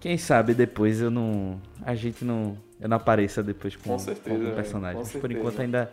Quem 0.00 0.16
sabe 0.16 0.54
depois 0.54 1.00
eu 1.00 1.10
não. 1.10 1.60
A 1.82 1.94
gente 1.94 2.24
não. 2.24 2.56
Eu 2.80 2.88
não 2.88 2.96
apareça 2.96 3.42
depois 3.42 3.76
com, 3.76 3.90
com, 3.90 3.98
certeza, 3.98 4.28
com 4.30 4.42
algum 4.42 4.54
personagem. 4.54 4.96
Com 4.96 5.08
Mas 5.12 5.20
por 5.20 5.30
enquanto 5.30 5.60
ainda. 5.60 5.92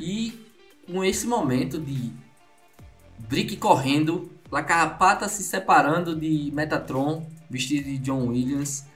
E 0.00 0.40
com 0.86 1.04
esse 1.04 1.26
momento 1.26 1.78
de 1.78 2.10
Brick 3.28 3.56
correndo, 3.58 4.30
La 4.50 4.62
Carrapata 4.62 5.28
se 5.28 5.42
separando 5.42 6.16
de 6.16 6.50
Metatron, 6.52 7.26
vestido 7.50 7.84
de 7.84 7.98
John 7.98 8.28
Williams, 8.28 8.86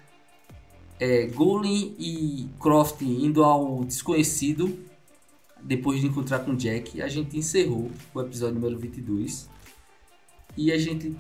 é, 0.99 1.27
Gollum 1.27 1.95
e 1.99 2.49
Croft 2.59 3.03
indo 3.03 3.45
ao 3.45 3.85
desconhecido 3.85 4.79
depois 5.67 6.01
de 6.01 6.07
encontrar 6.07 6.41
com 6.41 6.55
Jack, 6.55 7.03
a 7.03 7.09
gente 7.09 7.37
encerrou 7.37 7.91
o 8.15 8.21
episódio 8.21 8.55
número 8.55 8.79
22. 8.79 9.51
E 10.57 10.71
a 10.71 10.79
gente, 10.79 11.15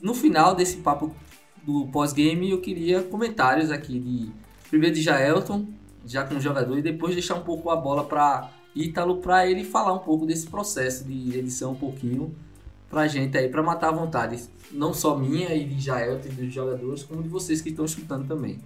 no 0.00 0.14
final 0.14 0.54
desse 0.54 0.78
papo 0.78 1.14
do 1.62 1.86
pós-game, 1.88 2.50
eu 2.50 2.60
queria 2.60 3.02
comentários 3.02 3.70
aqui 3.70 3.98
de 3.98 4.30
primeiro 4.70 4.94
de 4.94 5.02
Jaelton, 5.02 5.66
já 6.06 6.24
como 6.24 6.40
jogador, 6.40 6.78
e 6.78 6.82
depois 6.82 7.14
deixar 7.14 7.34
um 7.34 7.42
pouco 7.42 7.70
a 7.70 7.76
bola 7.76 8.04
para 8.04 8.50
Ítalo 8.74 9.18
para 9.18 9.46
ele 9.46 9.64
falar 9.64 9.92
um 9.92 9.98
pouco 9.98 10.24
desse 10.24 10.46
processo 10.46 11.04
de 11.04 11.36
edição 11.36 11.72
um 11.72 11.74
pouquinho 11.74 12.34
pra 12.88 13.08
gente 13.08 13.36
aí, 13.36 13.48
para 13.48 13.62
matar 13.62 13.88
a 13.88 13.92
vontade, 13.92 14.48
não 14.70 14.94
só 14.94 15.16
minha 15.16 15.54
e 15.54 15.64
de 15.64 15.80
Jaelton 15.80 16.28
e 16.28 16.32
dos 16.32 16.54
jogadores, 16.54 17.02
como 17.02 17.22
de 17.22 17.28
vocês 17.28 17.60
que 17.60 17.70
estão 17.70 17.84
escutando 17.84 18.26
também. 18.26 18.60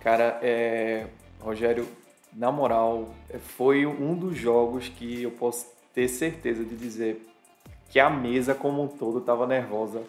Cara, 0.00 0.38
é... 0.42 1.06
Rogério, 1.40 1.88
na 2.32 2.50
moral, 2.52 3.08
foi 3.56 3.86
um 3.86 4.14
dos 4.14 4.36
jogos 4.36 4.88
que 4.88 5.22
eu 5.22 5.30
posso 5.30 5.66
ter 5.92 6.08
certeza 6.08 6.64
de 6.64 6.76
dizer 6.76 7.26
que 7.88 7.98
a 7.98 8.08
mesa 8.08 8.54
como 8.54 8.82
um 8.82 8.88
todo 8.88 9.18
estava 9.18 9.46
nervosa 9.46 10.02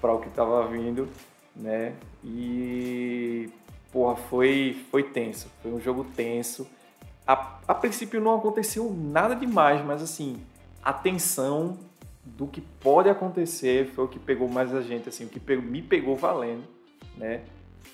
para 0.00 0.12
o 0.12 0.20
que 0.20 0.28
estava 0.28 0.66
vindo, 0.68 1.08
né? 1.54 1.94
E 2.24 3.48
porra, 3.92 4.16
foi 4.16 4.84
foi 4.90 5.02
tenso, 5.02 5.50
foi 5.62 5.72
um 5.72 5.80
jogo 5.80 6.04
tenso. 6.16 6.66
A, 7.26 7.58
a 7.66 7.74
princípio 7.74 8.20
não 8.20 8.36
aconteceu 8.36 8.92
nada 8.92 9.34
demais, 9.34 9.84
mas 9.84 10.00
assim, 10.00 10.40
a 10.82 10.92
tensão 10.92 11.78
do 12.24 12.46
que 12.46 12.60
pode 12.60 13.08
acontecer 13.08 13.86
foi 13.88 14.04
o 14.04 14.08
que 14.08 14.18
pegou 14.18 14.48
mais 14.48 14.72
a 14.72 14.80
gente, 14.80 15.08
assim, 15.08 15.24
o 15.24 15.28
que 15.28 15.40
pegou, 15.40 15.64
me 15.64 15.82
pegou 15.82 16.16
valendo, 16.16 16.64
né? 17.16 17.42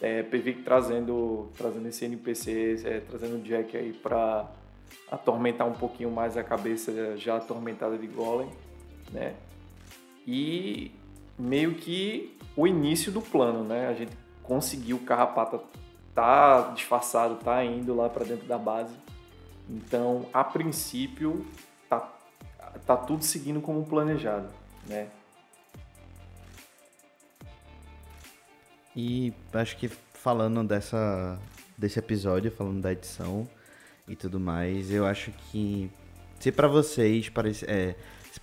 É, 0.01 0.23
trazendo, 0.65 1.51
trazendo 1.57 1.89
esse 1.89 2.05
NPC, 2.05 2.83
é, 2.85 3.01
trazendo 3.01 3.37
o 3.37 3.41
Jack 3.41 3.77
aí 3.77 3.93
para 3.93 4.51
atormentar 5.11 5.67
um 5.67 5.75
pouquinho 5.75 6.11
mais 6.11 6.37
a 6.37 6.43
cabeça 6.43 7.17
já 7.17 7.37
atormentada 7.37 7.97
de 7.97 8.07
Golem, 8.07 8.49
né? 9.13 9.35
E 10.27 10.93
meio 11.39 11.75
que 11.75 12.37
o 12.57 12.67
início 12.67 13.13
do 13.13 13.21
plano, 13.21 13.65
né? 13.65 13.89
A 13.89 13.95
gente 13.95 14.13
conseguiu, 14.43 14.97
o 14.97 15.01
Carrapata 15.01 15.61
tá 16.15 16.73
disfarçado, 16.75 17.37
tá 17.37 17.65
indo 17.65 17.95
lá 17.95 18.09
para 18.09 18.25
dentro 18.25 18.47
da 18.47 18.59
base. 18.59 18.95
Então, 19.69 20.27
a 20.33 20.45
princípio, 20.45 21.47
tá, 21.89 22.13
tá 22.87 22.97
tudo 22.97 23.23
seguindo 23.23 23.61
como 23.61 23.85
planejado, 23.85 24.49
né? 24.87 25.09
E 28.95 29.33
acho 29.53 29.77
que 29.77 29.89
falando 29.89 30.63
dessa 30.65 31.39
desse 31.77 31.99
episódio, 31.99 32.51
falando 32.51 32.81
da 32.81 32.93
edição 32.93 33.49
e 34.07 34.15
tudo 34.15 34.39
mais, 34.39 34.91
eu 34.91 35.07
acho 35.07 35.33
que 35.33 35.91
se 36.39 36.53
para 36.53 36.69
vocês 36.69 37.29
parece, 37.29 37.65
é, 37.69 37.97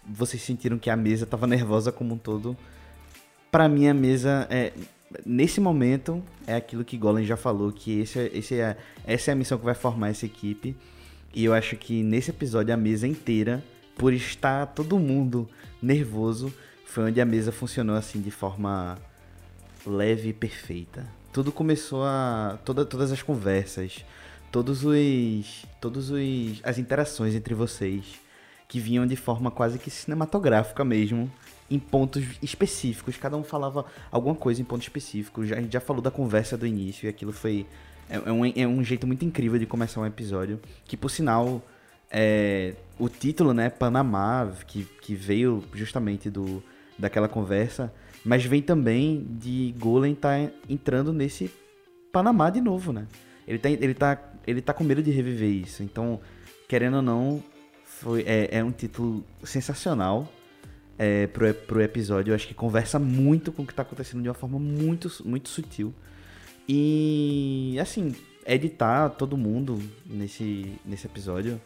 vocês 0.05 0.41
sentiram 0.41 0.77
que 0.77 0.89
a 0.89 0.95
mesa 0.95 1.25
tava 1.25 1.47
nervosa 1.47 1.91
como 1.91 2.15
um 2.15 2.17
todo, 2.17 2.57
para 3.51 3.69
mim 3.69 3.87
a 3.87 3.93
mesa 3.93 4.47
é 4.49 4.73
nesse 5.25 5.59
momento 5.59 6.23
é 6.45 6.55
aquilo 6.55 6.83
que 6.85 6.97
Golem 6.97 7.25
já 7.25 7.35
falou 7.37 7.71
que 7.71 7.99
esse, 7.99 8.19
é, 8.19 8.31
esse 8.33 8.59
é, 8.59 8.77
essa 9.05 9.31
é 9.31 9.33
a 9.33 9.35
missão 9.35 9.57
que 9.57 9.65
vai 9.65 9.73
formar 9.73 10.09
essa 10.09 10.25
equipe. 10.25 10.75
E 11.33 11.45
eu 11.45 11.53
acho 11.53 11.75
que 11.75 12.03
nesse 12.03 12.31
episódio 12.31 12.73
a 12.73 12.77
mesa 12.77 13.07
inteira 13.07 13.63
por 13.95 14.13
estar 14.13 14.65
todo 14.67 14.97
mundo 14.97 15.47
nervoso 15.81 16.53
foi 16.85 17.05
onde 17.05 17.21
a 17.21 17.25
mesa 17.25 17.51
funcionou 17.51 17.95
assim 17.95 18.21
de 18.21 18.31
forma 18.31 18.97
leve 19.85 20.29
e 20.29 20.33
perfeita. 20.33 21.07
Tudo 21.31 21.51
começou 21.51 22.03
a. 22.03 22.57
Toda, 22.65 22.85
todas 22.85 23.11
as 23.11 23.21
conversas, 23.21 24.03
todos 24.51 24.83
os. 24.83 25.65
Todos 25.79 26.09
os. 26.09 26.59
as 26.63 26.77
interações 26.77 27.35
entre 27.35 27.53
vocês 27.53 28.19
que 28.69 28.79
vinham 28.79 29.05
de 29.05 29.15
forma 29.15 29.49
quase 29.49 29.79
que 29.79 29.89
cinematográfica 29.89 30.85
mesmo, 30.85 31.29
em 31.69 31.79
pontos 31.79 32.23
específicos. 32.41 33.17
Cada 33.17 33.35
um 33.35 33.43
falava 33.43 33.83
alguma 34.11 34.35
coisa 34.35 34.61
em 34.61 34.63
ponto 34.63 34.83
específico. 34.83 35.43
Já, 35.43 35.57
a 35.57 35.61
gente 35.61 35.73
já 35.73 35.79
falou 35.81 36.01
da 36.01 36.11
conversa 36.11 36.55
do 36.55 36.65
início 36.65 37.07
e 37.07 37.09
aquilo 37.09 37.33
foi. 37.33 37.65
É, 38.07 38.15
é, 38.17 38.31
um, 38.31 38.45
é 38.45 38.67
um 38.67 38.83
jeito 38.83 39.07
muito 39.07 39.25
incrível 39.25 39.57
de 39.59 39.65
começar 39.65 39.99
um 39.99 40.05
episódio. 40.05 40.59
Que 40.85 40.95
por 40.95 41.09
sinal. 41.09 41.61
É, 42.11 42.73
o 42.97 43.07
título, 43.07 43.53
né, 43.53 43.69
Panamá, 43.69 44.51
que, 44.65 44.83
que 45.01 45.13
veio 45.13 45.63
justamente 45.75 46.27
do, 46.27 46.63
daquela 46.97 47.27
conversa, 47.27 47.93
mas 48.23 48.43
vem 48.45 48.61
também 48.61 49.25
de 49.29 49.73
Golem 49.77 50.13
tá 50.13 50.49
entrando 50.67 51.13
nesse 51.13 51.51
Panamá 52.11 52.49
de 52.49 52.59
novo, 52.59 52.91
né? 52.91 53.07
Ele 53.47 53.57
tá, 53.57 53.69
ele 53.69 53.93
tá, 53.93 54.33
ele 54.45 54.61
tá 54.61 54.73
com 54.73 54.83
medo 54.83 55.01
de 55.01 55.11
reviver 55.11 55.49
isso. 55.49 55.83
Então, 55.83 56.19
querendo 56.67 56.97
ou 56.97 57.01
não, 57.01 57.43
foi, 57.83 58.23
é, 58.23 58.49
é 58.57 58.63
um 58.63 58.71
título 58.71 59.23
sensacional 59.43 60.31
é, 60.97 61.27
pro, 61.27 61.53
pro 61.53 61.81
episódio. 61.81 62.31
Eu 62.31 62.35
acho 62.35 62.47
que 62.47 62.53
conversa 62.53 62.99
muito 62.99 63.51
com 63.51 63.63
o 63.63 63.65
que 63.65 63.73
tá 63.73 63.81
acontecendo 63.81 64.21
de 64.21 64.29
uma 64.29 64.35
forma 64.35 64.59
muito, 64.59 65.09
muito 65.25 65.49
sutil. 65.49 65.93
E, 66.67 67.77
assim, 67.81 68.13
editar 68.45 69.09
todo 69.09 69.37
mundo 69.37 69.81
nesse, 70.05 70.73
nesse 70.85 71.07
episódio 71.07 71.59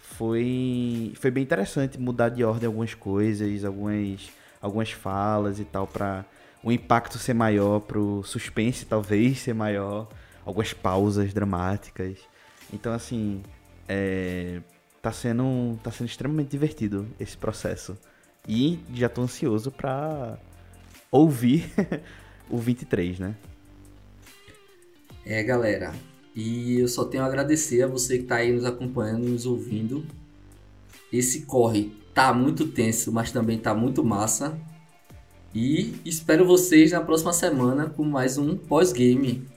foi, 0.00 1.12
foi 1.14 1.30
bem 1.30 1.42
interessante. 1.42 1.98
Mudar 1.98 2.30
de 2.30 2.42
ordem 2.42 2.66
algumas 2.66 2.94
coisas, 2.94 3.64
algumas 3.64 4.30
algumas 4.60 4.90
falas 4.90 5.58
e 5.58 5.64
tal 5.64 5.86
para 5.86 6.24
o 6.62 6.70
impacto 6.70 7.18
ser 7.18 7.34
maior, 7.34 7.80
pro 7.80 8.22
suspense 8.24 8.84
talvez 8.84 9.40
ser 9.40 9.54
maior, 9.54 10.08
algumas 10.44 10.72
pausas 10.72 11.32
dramáticas. 11.32 12.18
Então 12.72 12.92
assim, 12.92 13.42
é, 13.88 14.60
tá 15.02 15.12
sendo 15.12 15.78
tá 15.82 15.90
sendo 15.90 16.06
extremamente 16.08 16.50
divertido 16.50 17.06
esse 17.18 17.36
processo. 17.36 17.96
E 18.48 18.78
já 18.94 19.08
tô 19.08 19.22
ansioso 19.22 19.70
para 19.70 20.38
ouvir 21.10 21.70
o 22.48 22.58
23, 22.58 23.18
né? 23.18 23.36
É, 25.24 25.42
galera. 25.42 25.92
E 26.34 26.78
eu 26.78 26.88
só 26.88 27.04
tenho 27.04 27.22
a 27.22 27.26
agradecer 27.26 27.82
a 27.82 27.86
você 27.86 28.18
que 28.18 28.24
tá 28.24 28.36
aí 28.36 28.52
nos 28.52 28.64
acompanhando, 28.64 29.28
nos 29.28 29.46
ouvindo. 29.46 30.06
Esse 31.12 31.42
corre 31.42 31.92
tá 32.20 32.34
muito 32.34 32.66
tenso, 32.66 33.10
mas 33.10 33.32
também 33.32 33.56
tá 33.56 33.74
muito 33.74 34.04
massa. 34.04 34.58
E 35.54 35.94
espero 36.04 36.44
vocês 36.44 36.92
na 36.92 37.00
próxima 37.00 37.32
semana 37.32 37.88
com 37.88 38.04
mais 38.04 38.36
um 38.36 38.54
pós-game 38.58 39.48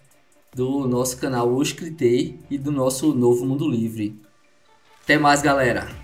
do 0.56 0.88
nosso 0.88 1.18
canal 1.18 1.50
Hoje 1.50 1.76
Critei 1.76 2.40
e 2.50 2.58
do 2.58 2.72
nosso 2.72 3.14
novo 3.14 3.46
Mundo 3.46 3.70
Livre. 3.70 4.18
Até 5.04 5.18
mais, 5.18 5.42
galera! 5.42 6.03